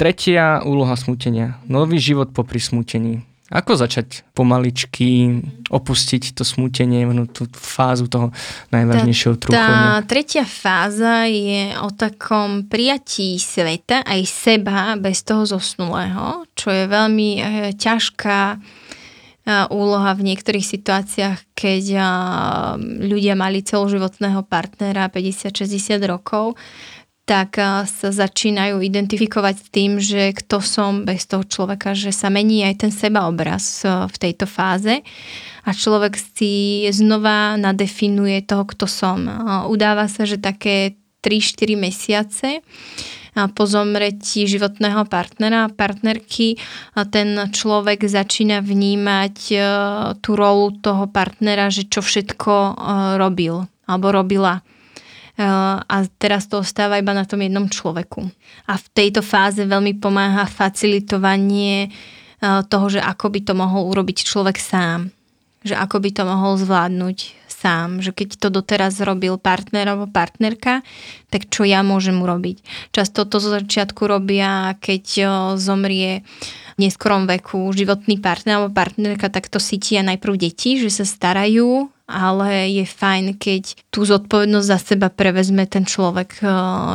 [0.00, 1.62] Tretia úloha smutenia.
[1.70, 3.22] Nový život popri smutení.
[3.52, 8.32] Ako začať pomaličky opustiť to smútenie, no, tú fázu toho
[8.72, 10.00] najvážnejšieho trúchania?
[10.00, 16.88] Tá tretia fáza je o takom prijatí sveta aj seba bez toho zosnulého, čo je
[16.88, 17.40] veľmi e,
[17.76, 18.58] ťažká e,
[19.68, 22.00] úloha v niektorých situáciách, keď e,
[23.04, 26.56] ľudia mali celoživotného partnera 50-60 rokov,
[27.22, 27.54] tak
[27.86, 32.82] sa začínajú identifikovať s tým, že kto som bez toho človeka, že sa mení aj
[32.82, 35.06] ten sebaobraz v tejto fáze
[35.62, 39.30] a človek si znova nadefinuje toho, kto som.
[39.70, 42.48] Udáva sa, že také 3-4 mesiace
[43.32, 46.58] po zomretí životného partnera a partnerky
[47.14, 49.36] ten človek začína vnímať
[50.20, 52.76] tú rolu toho partnera, že čo všetko
[53.16, 54.66] robil alebo robila
[55.42, 58.26] a teraz to ostáva iba na tom jednom človeku.
[58.70, 61.90] A v tejto fáze veľmi pomáha facilitovanie
[62.42, 65.14] toho, že ako by to mohol urobiť človek sám.
[65.62, 68.02] Že ako by to mohol zvládnuť sám.
[68.02, 70.82] Že keď to doteraz robil partner alebo partnerka,
[71.30, 72.90] tak čo ja môžem urobiť.
[72.90, 75.04] Často to zo začiatku robia, keď
[75.54, 76.26] zomrie
[76.74, 81.91] v neskorom veku životný partner alebo partnerka, tak to cítia najprv deti, že sa starajú
[82.06, 86.50] ale je fajn, keď tú zodpovednosť za seba prevezme ten človek eh,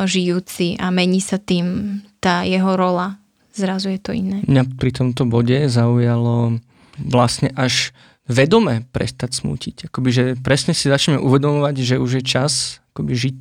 [0.06, 3.20] žijúci a mení sa tým tá jeho rola.
[3.58, 4.46] Zrazu je to iné.
[4.46, 6.62] Mňa pri tomto bode zaujalo
[7.02, 7.89] vlastne až
[8.30, 9.89] vedome prestať smútiť.
[9.89, 13.40] Akoby, že presne si začneme uvedomovať, že už je čas akoby žiť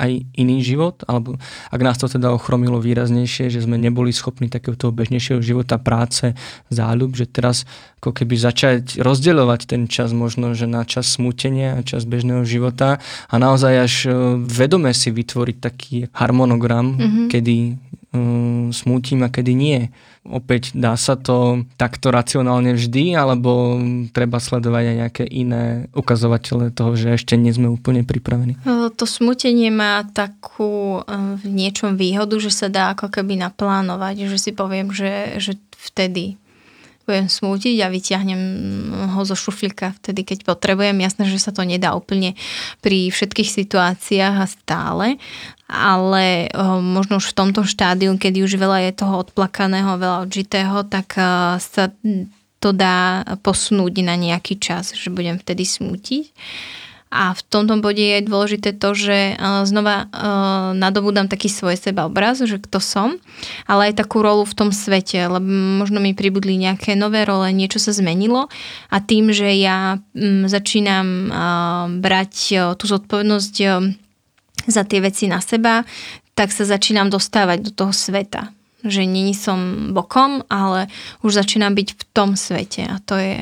[0.00, 1.36] aj iný život, alebo
[1.68, 6.32] ak nás to teda ochromilo výraznejšie, že sme neboli schopní takého toho bežnejšieho života, práce,
[6.72, 7.68] záľub, že teraz
[8.00, 13.00] ako keby začať rozdeľovať ten čas možno, že na čas smútenia a čas bežného života
[13.28, 17.26] a naozaj až e, vedome si vytvoriť taký harmonogram, mm-hmm.
[17.28, 17.56] kedy
[18.70, 19.80] smútim a kedy nie
[20.24, 23.76] opäť dá sa to takto racionálne vždy, alebo
[24.16, 28.56] treba sledovať aj nejaké iné ukazovatele toho, že ešte nie sme úplne pripravení?
[28.96, 34.50] To smutenie má takú v niečom výhodu, že sa dá ako keby naplánovať, že si
[34.56, 36.40] poviem, že, že vtedy
[37.04, 38.42] budem smútiť a vyťahnem
[39.14, 40.96] ho zo šuflíka vtedy, keď potrebujem.
[40.98, 42.34] Jasné, že sa to nedá úplne
[42.80, 45.06] pri všetkých situáciách a stále,
[45.68, 50.88] ale uh, možno už v tomto štádiu, kedy už veľa je toho odplakaného, veľa odžitého,
[50.88, 51.92] tak uh, sa
[52.64, 56.32] to dá posunúť na nejaký čas, že budem vtedy smútiť.
[57.14, 59.34] A v tomto bode je dôležité to, že e,
[59.70, 63.14] znova uh, nadobúdam taký svoj seba obraz, že kto som,
[63.70, 65.46] ale aj takú rolu v tom svete, lebo
[65.78, 68.50] možno mi pribudli nejaké nové role, niečo sa zmenilo
[68.90, 72.34] a tým, že ja um, začínam uh, brať
[72.74, 73.54] tú zodpovednosť
[74.66, 75.86] za tie veci na seba,
[76.34, 78.50] tak sa začínam dostávať do toho sveta
[78.84, 80.92] že není som bokom, ale
[81.24, 83.40] už začínam byť v tom svete a to je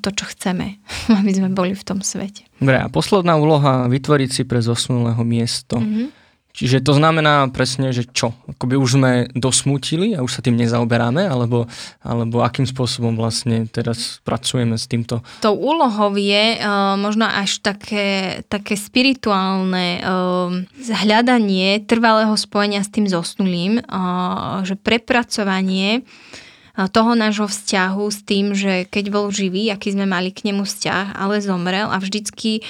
[0.00, 0.78] to, čo chceme,
[1.18, 2.46] aby sme boli v tom svete.
[2.62, 5.76] Dobre, a posledná úloha, vytvoriť si pre zosnulého miesto.
[5.76, 6.25] Mm-hmm.
[6.56, 8.32] Čiže to znamená presne, že čo?
[8.48, 11.68] Akoby už sme dosmutili a už sa tým nezaoberáme, alebo,
[12.00, 15.20] alebo akým spôsobom vlastne teraz pracujeme s týmto?
[15.44, 20.48] Tou úlohou je uh, možno až také, také spirituálne uh,
[20.80, 26.45] zhľadanie trvalého spojenia s tým zosnulým, uh, že prepracovanie uh,
[26.92, 31.16] toho nášho vzťahu s tým, že keď bol živý, aký sme mali k nemu vzťah,
[31.16, 32.60] ale zomrel a vždycky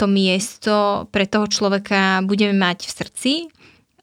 [0.00, 3.32] to miesto pre toho človeka budeme mať v srdci,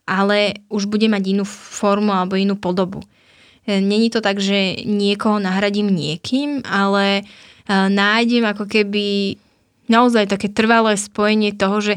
[0.06, 3.02] ale už bude mať inú formu alebo inú podobu.
[3.66, 7.24] E, není to tak, že niekoho nahradím niekým, ale e,
[7.74, 9.38] nájdem ako keby
[9.88, 11.96] naozaj také trvalé spojenie toho, že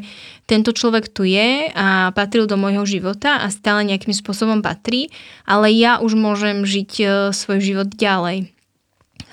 [0.48, 5.12] tento človek tu je a patril do môjho života a stále nejakým spôsobom patrí,
[5.44, 8.48] ale ja už môžem žiť e, svoj život ďalej.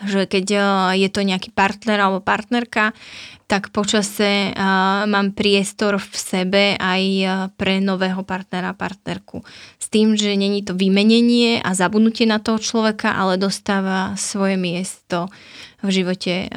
[0.03, 0.59] Že keď e,
[0.99, 2.91] je to nejaký partner alebo partnerka,
[3.45, 7.03] tak počase uh, mám priestor v sebe aj
[7.53, 9.45] pre nového partnera, partnerku.
[9.77, 15.29] S tým, že není to vymenenie a zabudnutie na toho človeka, ale dostáva svoje miesto
[15.85, 16.49] v živote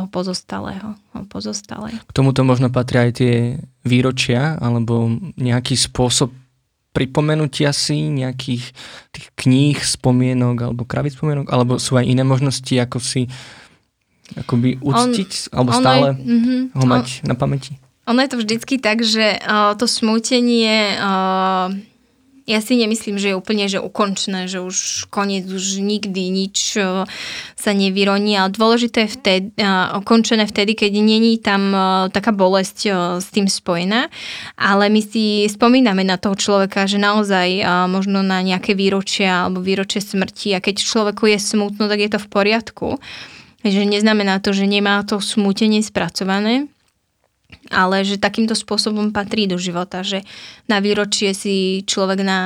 [0.00, 0.96] toho pozostalého.
[1.28, 2.00] Pozostalej.
[2.08, 6.32] K tomuto možno patria aj tie výročia alebo nejaký spôsob
[6.90, 8.72] pripomenutia si nejakých
[9.12, 13.28] tých kníh, spomienok alebo kravíc spomienok, alebo sú aj iné možnosti, ako si
[14.34, 17.72] akoby uctiť, on, alebo stále je, mm-hmm, ho mať on, na pamäti?
[18.10, 21.70] Ono je to vždycky tak, že uh, to smútenie uh,
[22.46, 27.04] ja si nemyslím, že je úplne že ukončené, že už koniec, už nikdy nič e,
[27.54, 29.46] sa nevyroní, ale dôležité je vtedy,
[29.96, 31.78] ukončené vtedy, keď není tam e,
[32.12, 32.78] taká bolesť
[33.20, 34.08] s tým spojená,
[34.56, 40.00] ale my si spomíname na toho človeka, že naozaj možno na nejaké výročia alebo výročie
[40.00, 40.56] smrti.
[40.56, 42.88] A keď človeku je smutno, tak je to v poriadku.
[43.60, 46.72] Že neznamená to, že nemá to smútenie spracované,
[47.70, 50.26] ale že takýmto spôsobom patrí do života, že
[50.66, 52.40] na výročie si človek na,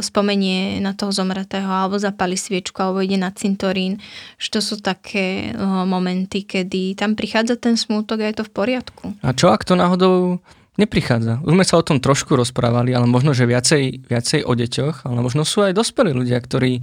[0.00, 4.00] spomenie na toho zomretého alebo zapali sviečku alebo ide na cintorín,
[4.40, 9.04] že to sú také momenty, kedy tam prichádza ten smútok a je to v poriadku.
[9.20, 10.40] A čo ak to náhodou
[10.80, 11.44] neprichádza?
[11.44, 15.20] Už sme sa o tom trošku rozprávali, ale možno, že viacej, viacej o deťoch, ale
[15.20, 16.80] možno sú aj dospelí ľudia, ktorí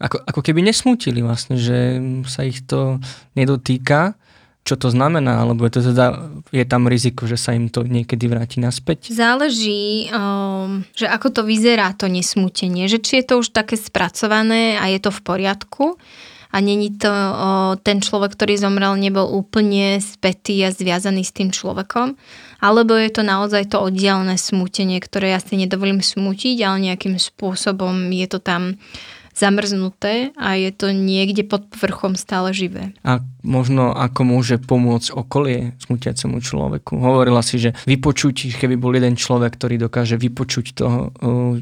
[0.00, 2.96] ako, ako keby nesmútili vlastne, že sa ich to
[3.36, 4.16] nedotýka
[4.60, 8.28] čo to znamená, alebo je, to teda, je tam riziko, že sa im to niekedy
[8.28, 9.10] vráti naspäť?
[9.10, 14.76] Záleží, um, že ako to vyzerá to nesmutenie, že či je to už také spracované
[14.76, 15.84] a je to v poriadku
[16.50, 21.54] a není to uh, ten človek, ktorý zomrel, nebol úplne spätý a zviazaný s tým
[21.54, 22.18] človekom,
[22.60, 27.96] alebo je to naozaj to oddielne smútenie, ktoré ja si nedovolím smútiť, ale nejakým spôsobom
[28.12, 28.76] je to tam
[29.40, 32.92] zamrznuté a je to niekde pod povrchom stále živé.
[33.00, 37.00] A možno ako môže pomôcť okolie smutiacemu človeku?
[37.00, 41.08] Hovorila si, že vypočuť, keby bol jeden človek, ktorý dokáže vypočuť toho,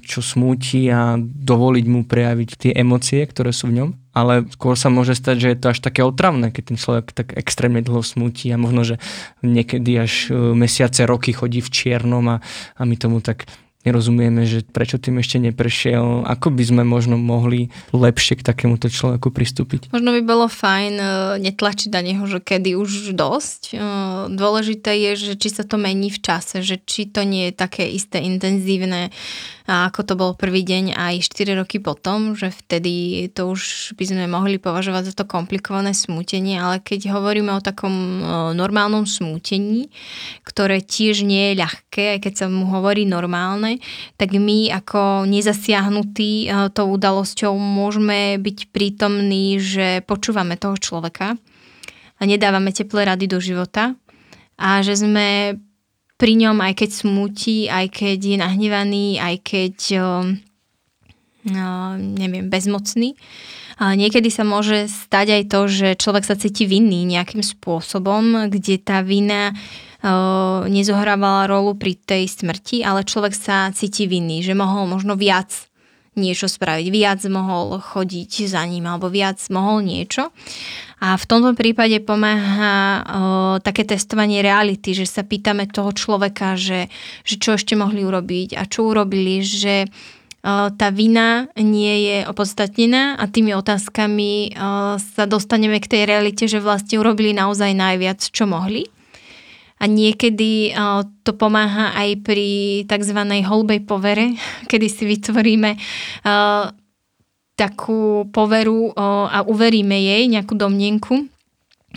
[0.02, 4.90] čo smúti a dovoliť mu prejaviť tie emócie, ktoré sú v ňom, ale skôr sa
[4.90, 8.50] môže stať, že je to až také otravné, keď ten človek tak extrémne dlho smutí
[8.50, 8.96] a možno, že
[9.46, 12.36] niekedy až mesiace, roky chodí v čiernom a,
[12.74, 13.46] a my tomu tak
[13.88, 19.32] nerozumieme, že prečo tým ešte neprešiel, ako by sme možno mohli lepšie k takémuto človeku
[19.32, 19.88] pristúpiť.
[19.88, 21.08] Možno by bolo fajn uh,
[21.40, 23.72] netlačiť na neho, že kedy už dosť.
[23.72, 27.54] Uh, dôležité je, že či sa to mení v čase, že či to nie je
[27.56, 29.08] také isté intenzívne,
[29.68, 34.04] a ako to bol prvý deň aj 4 roky potom, že vtedy to už by
[34.08, 37.92] sme mohli považovať za to komplikované smútenie, ale keď hovoríme o takom
[38.56, 39.92] normálnom smútení,
[40.48, 43.76] ktoré tiež nie je ľahké, aj keď sa mu hovorí normálne,
[44.16, 51.36] tak my ako nezasiahnutí tou udalosťou môžeme byť prítomní, že počúvame toho človeka
[52.16, 53.92] a nedávame teplé rady do života
[54.56, 55.60] a že sme
[56.18, 59.76] pri ňom, aj keď smutí, aj keď je nahnevaný, aj keď
[61.46, 63.14] no, neviem, bezmocný.
[63.78, 68.82] A niekedy sa môže stať aj to, že človek sa cíti vinný nejakým spôsobom, kde
[68.82, 69.54] tá vina
[70.66, 75.67] nezohrávala rolu pri tej smrti, ale človek sa cíti vinný, že mohol možno viac
[76.18, 80.34] niečo spraviť, viac mohol chodiť za ním alebo viac mohol niečo.
[80.98, 83.02] A v tomto prípade pomáha o,
[83.62, 86.90] také testovanie reality, že sa pýtame toho človeka, že,
[87.22, 89.86] že čo ešte mohli urobiť a čo urobili, že
[90.78, 94.54] tá vina nie je opodstatnená a tými otázkami
[94.96, 98.86] sa dostaneme k tej realite, že vlastne urobili naozaj najviac, čo mohli
[99.78, 100.74] a niekedy
[101.22, 102.48] to pomáha aj pri
[102.90, 103.18] tzv.
[103.46, 104.34] holbej povere,
[104.70, 105.78] kedy si vytvoríme
[107.58, 108.94] takú poveru
[109.26, 111.26] a uveríme jej, nejakú domnenku,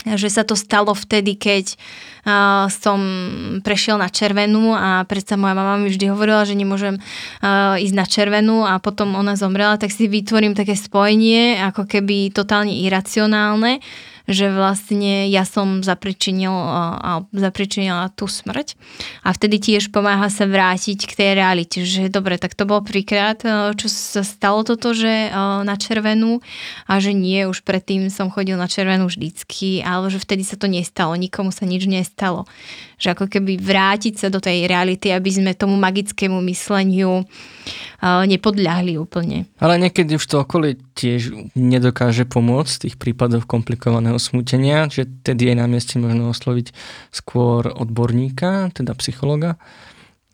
[0.02, 1.78] že sa to stalo vtedy, keď
[2.70, 2.98] som
[3.62, 6.98] prešiel na červenú a predsa moja mama mi vždy hovorila, že nemôžem
[7.78, 12.74] ísť na červenú a potom ona zomrela, tak si vytvorím také spojenie, ako keby totálne
[12.74, 13.82] iracionálne,
[14.30, 16.52] že vlastne ja som zapričinil,
[17.34, 18.78] zapričinila tú smrť
[19.26, 23.42] a vtedy tiež pomáha sa vrátiť k tej realite, že dobre, tak to bolo príkrát,
[23.74, 25.30] čo sa stalo toto, že
[25.66, 26.38] na červenú
[26.86, 30.70] a že nie, už predtým som chodil na červenú vždycky, alebo že vtedy sa to
[30.70, 32.46] nestalo, nikomu sa nič nestalo.
[33.02, 37.26] Že ako keby vrátiť sa do tej reality, aby sme tomu magickému mysleniu
[38.02, 39.50] nepodľahli úplne.
[39.58, 45.54] Ale niekedy už to okolie tiež nedokáže pomôcť tých prípadoch komplikovaného smutenia, že tedy je
[45.58, 46.70] na mieste možno osloviť
[47.10, 49.58] skôr odborníka, teda psychologa,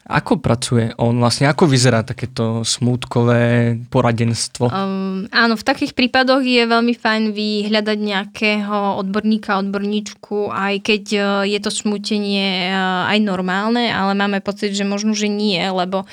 [0.09, 1.21] ako pracuje on?
[1.21, 4.73] Vlastne ako vyzerá takéto smútkové poradenstvo?
[4.73, 11.21] Um, áno, v takých prípadoch je veľmi fajn vyhľadať nejakého odborníka, odborníčku, aj keď e,
[11.53, 12.73] je to smutenie e,
[13.13, 16.09] aj normálne, ale máme pocit, že možno, že nie, lebo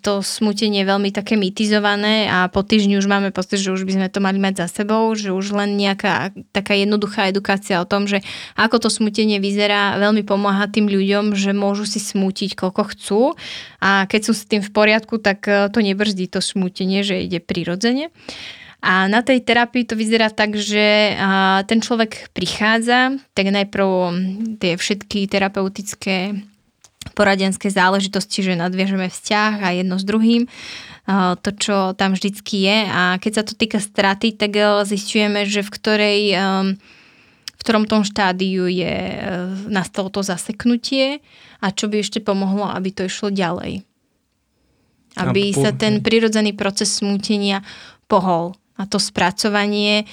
[0.00, 3.92] to smutenie je veľmi také mitizované a po týždni už máme pocit, že už by
[4.00, 8.08] sme to mali mať za sebou, že už len nejaká taká jednoduchá edukácia o tom,
[8.08, 8.24] že
[8.56, 13.25] ako to smutenie vyzerá, veľmi pomáha tým ľuďom, že môžu si smútiť koľko chcú
[13.82, 17.42] a keď sú s tým v poriadku, tak e, to nebrzdí to smutenie, že ide
[17.42, 18.14] prirodzene.
[18.84, 21.16] A na tej terapii to vyzerá tak, že
[21.66, 23.88] ten človek prichádza, tak najprv
[24.62, 26.38] tie všetky terapeutické
[27.16, 30.46] poradenské záležitosti, že nadviažeme vzťah a jedno s druhým,
[31.40, 32.78] to, čo tam vždycky je.
[32.86, 36.20] A keď sa to týka straty, tak e, zistujeme, že v ktorej
[37.56, 39.18] v ktorom tom štádiu je, e,
[39.72, 41.24] nastalo to zaseknutie
[41.60, 43.84] a čo by ešte pomohlo, aby to išlo ďalej.
[45.16, 47.64] Aby sa ten prirodzený proces smútenia
[48.04, 48.52] pohol.
[48.76, 50.04] A to spracovanie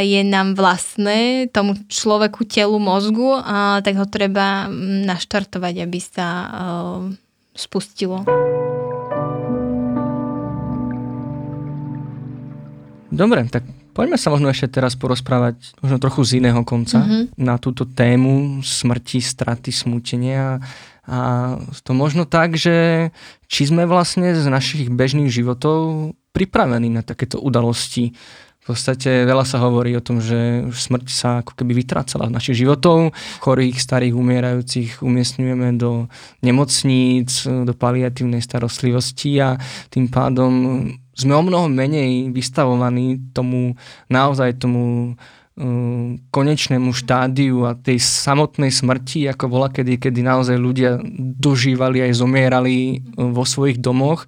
[0.00, 4.72] je nám vlastné, tomu človeku, telu, mozgu, a tak ho treba
[5.04, 6.28] naštartovať, aby sa
[7.52, 8.24] spustilo.
[13.12, 13.68] Dobre, tak
[14.00, 17.36] Poďme sa možno ešte teraz porozprávať možno trochu z iného konca mm-hmm.
[17.36, 20.56] na túto tému smrti, straty, smútenia.
[21.04, 21.18] A
[21.84, 23.12] to možno tak, že
[23.44, 28.16] či sme vlastne z našich bežných životov pripravení na takéto udalosti.
[28.64, 32.56] V podstate veľa sa hovorí o tom, že smrť sa ako keby vytrácala z našich
[32.64, 33.12] životov.
[33.44, 36.08] Chorých, starých, umierajúcich umiestňujeme do
[36.40, 39.60] nemocníc, do paliatívnej starostlivosti a
[39.92, 40.52] tým pádom
[41.14, 43.74] sme o mnoho menej vystavovaní tomu
[44.08, 51.02] naozaj tomu uh, konečnému štádiu a tej samotnej smrti, ako bola kedy, kedy naozaj ľudia
[51.18, 54.24] dožívali aj zomierali uh, vo svojich domoch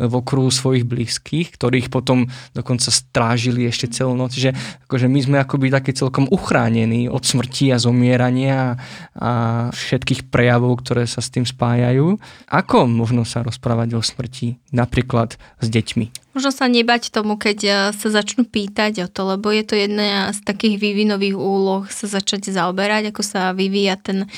[0.00, 4.32] v okruhu svojich blízkych, ktorých potom dokonca strážili ešte celú noc.
[4.32, 4.56] Že
[4.88, 8.80] akože my sme akoby také celkom uchránení od smrti a zomierania
[9.12, 9.32] a
[9.70, 12.16] všetkých prejavov, ktoré sa s tým spájajú.
[12.48, 16.30] Ako možno sa rozprávať o smrti napríklad s deťmi?
[16.30, 20.30] Možno sa nebať tomu, keď e, sa začnú pýtať o to, lebo je to jedna
[20.30, 24.30] z takých vývinových úloh sa začať zaoberať, ako sa vyvíja ten,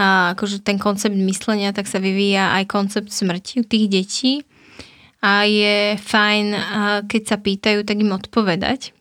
[0.00, 4.32] akože ten koncept myslenia, tak sa vyvíja aj koncept smrti u tých detí
[5.24, 6.46] a je fajn,
[7.08, 8.92] keď sa pýtajú, tak im odpovedať.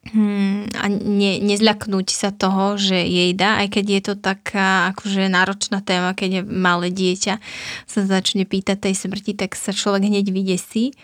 [0.00, 5.28] Hmm, a ne, nezľaknúť sa toho, že jej dá, aj keď je to taká akože
[5.28, 7.36] náročná téma, keď je malé dieťa
[7.84, 10.96] sa začne pýtať tej smrti, tak sa človek hneď vydesí.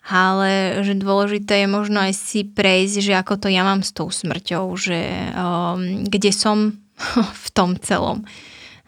[0.00, 4.08] Ale že dôležité je možno aj si prejsť, že ako to ja mám s tou
[4.08, 4.98] smrťou, že
[5.36, 6.80] um, kde som
[7.44, 8.24] v tom celom.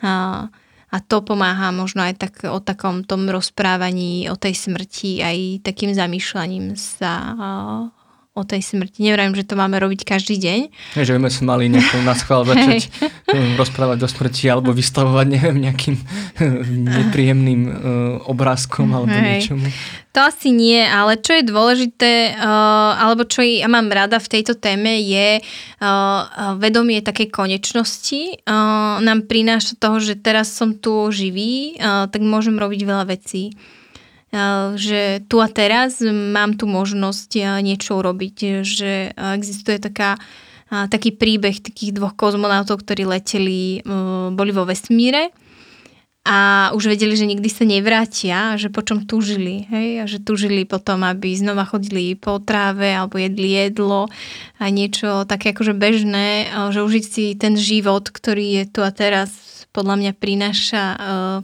[0.02, 0.50] Uh,
[0.92, 5.96] a to pomáha možno aj tak o takom tom rozprávaní o tej smrti, aj takým
[5.96, 7.32] zamýšľaním sa
[8.32, 9.04] o tej smrti.
[9.04, 10.60] Nevrajím, že to máme robiť každý deň.
[10.96, 12.88] Nie, že by sme mali nejakú na schvál začať
[13.28, 15.96] hm, rozprávať o smrti alebo vystavovať, neviem, nejakým
[16.40, 17.72] hm, nepríjemným uh,
[18.32, 19.24] obrázkom alebo Hej.
[19.36, 19.68] niečomu.
[20.16, 24.56] To asi nie, ale čo je dôležité, uh, alebo čo ja mám rada v tejto
[24.56, 28.40] téme, je uh, vedomie takej konečnosti.
[28.48, 33.52] Uh, nám prináša toho, že teraz som tu živý, uh, tak môžem robiť veľa vecí.
[34.32, 40.16] Eh, že tu a teraz mám tu možnosť eh, niečo urobiť, že eh, existuje taká,
[40.72, 43.84] taký príbeh takých dvoch kozmonautov, ktorí leteli,
[44.32, 45.28] boli vo vesmíre
[46.24, 50.64] a už vedeli, že nikdy sa nevrátia, že po čom túžili, hej, a že túžili
[50.64, 54.08] potom, aby znova chodili po tráve alebo jedli jedlo
[54.56, 59.51] a niečo také akože bežné, že užiť si ten život, ktorý je tu a teraz
[59.72, 61.38] podľa mňa prináša uh,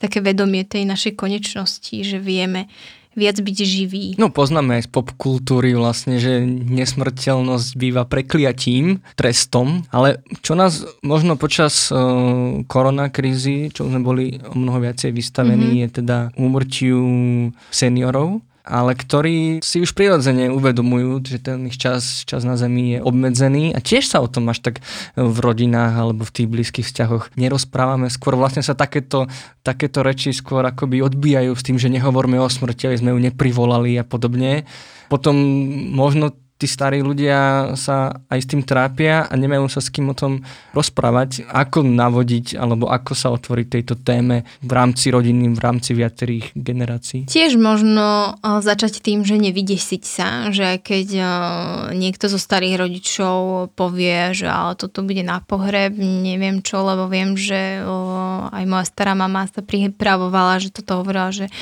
[0.00, 2.66] také vedomie tej našej konečnosti, že vieme,
[3.14, 4.06] viac byť živý.
[4.18, 11.38] No poznáme aj z popkultúry vlastne, že nesmrteľnosť býva prekliatím, trestom, ale čo nás možno
[11.38, 15.82] počas uh, koronakrízy, čo sme boli o mnoho viacej vystavení, mm-hmm.
[15.86, 17.00] je teda úmrtiu
[17.70, 23.04] seniorov, ale ktorí si už prirodzene uvedomujú, že ten ich čas, čas na Zemi je
[23.04, 24.80] obmedzený a tiež sa o tom až tak
[25.12, 28.08] v rodinách alebo v tých blízkych vzťahoch nerozprávame.
[28.08, 29.28] Skôr vlastne sa takéto,
[29.60, 34.00] takéto reči skôr akoby odbijajú s tým, že nehovoríme o smrti, aby sme ju neprivolali
[34.00, 34.64] a podobne.
[35.12, 35.36] Potom
[35.92, 36.32] možno
[36.64, 40.40] tí starí ľudia sa aj s tým trápia a nemajú sa s kým o tom
[40.72, 46.56] rozprávať, ako navodiť alebo ako sa otvoriť tejto téme v rámci rodiny, v rámci viacerých
[46.56, 47.28] generácií.
[47.28, 51.06] Tiež možno začať tým, že nevydesiť sa, že keď
[51.92, 57.36] niekto zo starých rodičov povie, že ale toto bude na pohreb, neviem čo, lebo viem,
[57.36, 57.84] že
[58.56, 61.52] aj moja stará mama sa pripravovala, že toto hovorila, že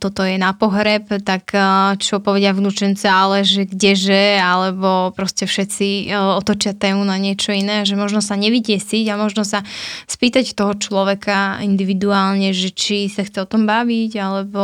[0.00, 1.52] toto je na pohreb, tak
[2.00, 7.50] čo povedia vnúčence, ale že kdeže že, alebo proste všetci e, otočia tému na niečo
[7.50, 9.66] iné, že možno sa nevytiesiť a možno sa
[10.06, 14.62] spýtať toho človeka individuálne, že či sa chce o tom baviť, alebo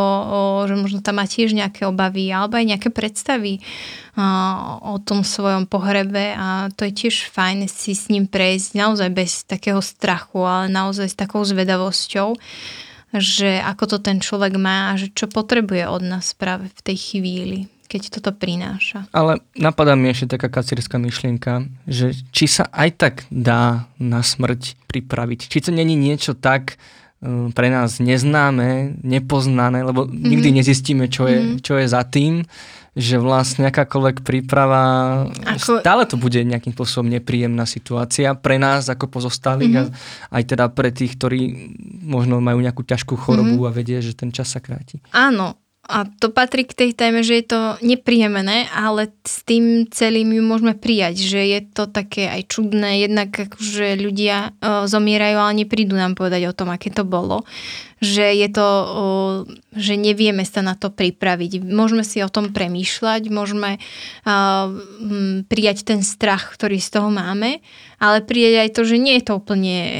[0.71, 3.59] že možno tam má tiež nejaké obavy, alebo aj nejaké predstavy
[4.85, 9.33] o tom svojom pohrebe a to je tiež fajn si s ním prejsť naozaj bez
[9.49, 12.37] takého strachu, ale naozaj s takou zvedavosťou
[13.11, 16.99] že ako to ten človek má a že čo potrebuje od nás práve v tej
[16.99, 17.59] chvíli
[17.91, 19.11] keď toto prináša.
[19.11, 24.79] Ale napadá mi ešte taká kacírska myšlienka, že či sa aj tak dá na smrť
[24.87, 25.51] pripraviť.
[25.51, 26.79] Či to není niečo tak
[27.19, 30.23] e, pre nás neznáme, nepoznané, lebo mm-hmm.
[30.23, 31.61] nikdy nezistíme, čo je, mm-hmm.
[31.67, 32.47] čo je za tým,
[32.95, 34.83] že vlastne akákoľvek príprava,
[35.47, 35.83] ako...
[35.83, 40.31] stále to bude nejakým spôsobom nepríjemná situácia pre nás ako pozostalých mm-hmm.
[40.31, 41.75] a aj teda pre tých, ktorí
[42.07, 43.71] možno majú nejakú ťažkú chorobu mm-hmm.
[43.71, 44.99] a vedia, že ten čas sa kráti.
[45.15, 45.59] Áno,
[45.91, 50.43] a to patrí k tej téme, že je to nepríjemné, ale s tým celým ju
[50.47, 55.99] môžeme prijať, že je to také aj čudné, jednak akože ľudia uh, zomierajú, ale neprídu
[55.99, 57.43] nám povedať o tom, aké to bolo.
[58.01, 58.69] Že je to,
[59.77, 61.61] že nevieme sa na to pripraviť.
[61.61, 63.77] Môžeme si o tom premýšľať, môžeme
[65.45, 67.61] prijať ten strach, ktorý z toho máme,
[68.01, 69.91] ale prijať aj to, že nie je to úplne e,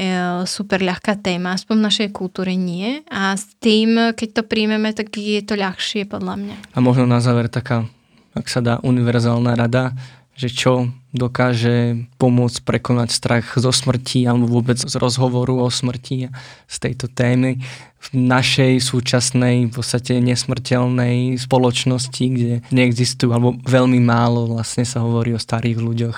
[0.49, 3.05] super ľahká téma, aspoň v našej kultúre nie.
[3.13, 6.55] A s tým, keď to príjmeme, tak je to ľahšie podľa mňa.
[6.73, 7.85] A možno na záver taká,
[8.33, 9.93] ak sa dá, univerzálna rada,
[10.33, 16.31] že čo dokáže pomôcť prekonať strach zo smrti alebo vôbec z rozhovoru o smrti
[16.65, 17.61] z tejto témy
[18.01, 25.37] v našej súčasnej, v podstate nesmrteľnej spoločnosti, kde neexistujú, alebo veľmi málo vlastne sa hovorí
[25.37, 26.17] o starých ľuďoch.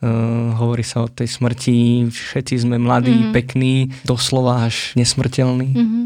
[0.00, 3.36] Uh, hovorí sa o tej smrti, všetci sme mladí, mm-hmm.
[3.36, 5.76] pekní, doslova až nesmrteľní.
[5.76, 6.04] Mm-hmm.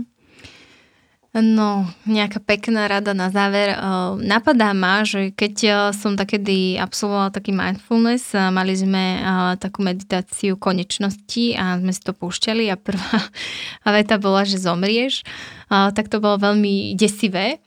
[1.34, 3.74] No, nejaká pekná rada na záver.
[4.22, 5.55] Napadá ma, že keď
[5.90, 9.18] som takedy absolvovala taký mindfulness, mali sme
[9.59, 13.18] takú meditáciu konečnosti a sme si to púšťali a prvá
[13.99, 15.26] veta bola, že zomrieš,
[15.66, 17.59] tak to bolo veľmi desivé.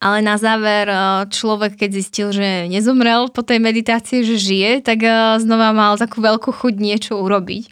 [0.00, 0.88] Ale na záver
[1.28, 5.04] človek, keď zistil, že nezomrel po tej meditácii, že žije, tak
[5.44, 7.68] znova mal takú veľkú chuť niečo urobiť.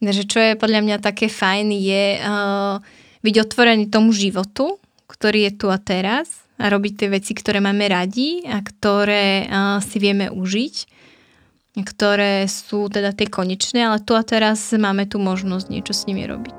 [0.00, 2.04] Takže čo je podľa mňa také fajn je
[3.20, 4.80] byť otvorený tomu životu,
[5.12, 9.44] ktorý je tu a teraz a robiť tie veci, ktoré máme radi a ktoré
[9.84, 10.74] si vieme užiť,
[11.84, 16.24] ktoré sú teda tie konečné, ale tu a teraz máme tu možnosť niečo s nimi
[16.24, 16.56] robiť.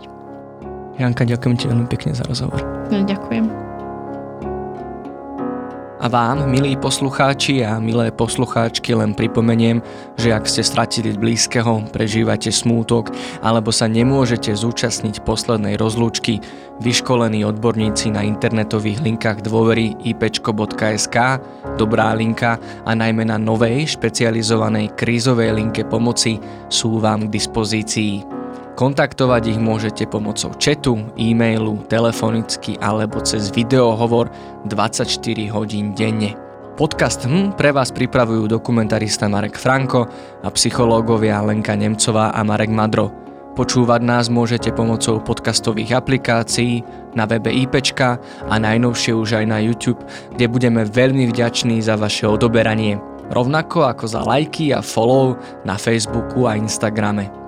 [1.01, 2.61] Janka, ďakujem ti veľmi pekne za rozhovor.
[2.93, 3.62] No, ďakujem.
[6.03, 9.79] A vám, milí poslucháči a milé poslucháčky, len pripomeniem,
[10.19, 16.43] že ak ste stratili blízkeho, prežívate smútok alebo sa nemôžete zúčastniť poslednej rozlúčky,
[16.83, 21.39] vyškolení odborníci na internetových linkách dôvery ipčko.sk,
[21.79, 26.35] Dobrá linka a najmä na novej špecializovanej krízovej linke pomoci
[26.67, 28.32] sú vám k dispozícii.
[28.73, 34.33] Kontaktovať ich môžete pomocou chatu, e-mailu, telefonicky alebo cez videohovor
[34.65, 35.13] 24
[35.53, 36.33] hodín denne.
[36.73, 40.09] Podcast HM pre vás pripravujú dokumentarista Marek Franko
[40.41, 43.13] a psychológovia Lenka Nemcová a Marek Madro.
[43.53, 46.81] Počúvať nás môžete pomocou podcastových aplikácií
[47.13, 48.17] na webe IPčka
[48.49, 50.01] a najnovšie už aj na YouTube,
[50.33, 52.97] kde budeme veľmi vďační za vaše odoberanie.
[53.29, 57.42] Rovnako ako za lajky a follow na Facebooku a Instagrame.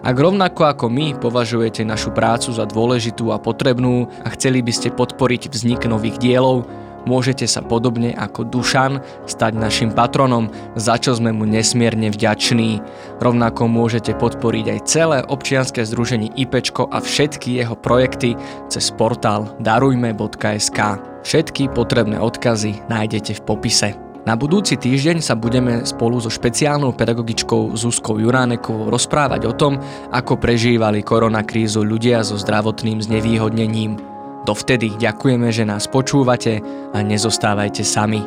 [0.00, 4.88] Ak rovnako ako my považujete našu prácu za dôležitú a potrebnú a chceli by ste
[4.88, 6.64] podporiť vznik nových dielov,
[7.04, 12.80] môžete sa podobne ako Dušan stať našim patronom, za čo sme mu nesmierne vďační.
[13.20, 18.40] Rovnako môžete podporiť aj celé občianske združenie IPčko a všetky jeho projekty
[18.72, 20.80] cez portál darujme.sk.
[21.20, 24.09] Všetky potrebné odkazy nájdete v popise.
[24.28, 29.80] Na budúci týždeň sa budeme spolu so špeciálnou pedagogičkou Zuzkou Juránekovou rozprávať o tom,
[30.12, 33.96] ako prežívali koronakrízu ľudia so zdravotným znevýhodnením.
[34.44, 36.60] Dovtedy ďakujeme, že nás počúvate
[36.92, 38.20] a nezostávajte sami.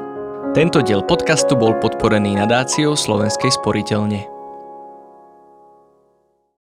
[0.57, 4.32] Tento diel podcastu bol podporený nadáciou Slovenskej sporiteľne.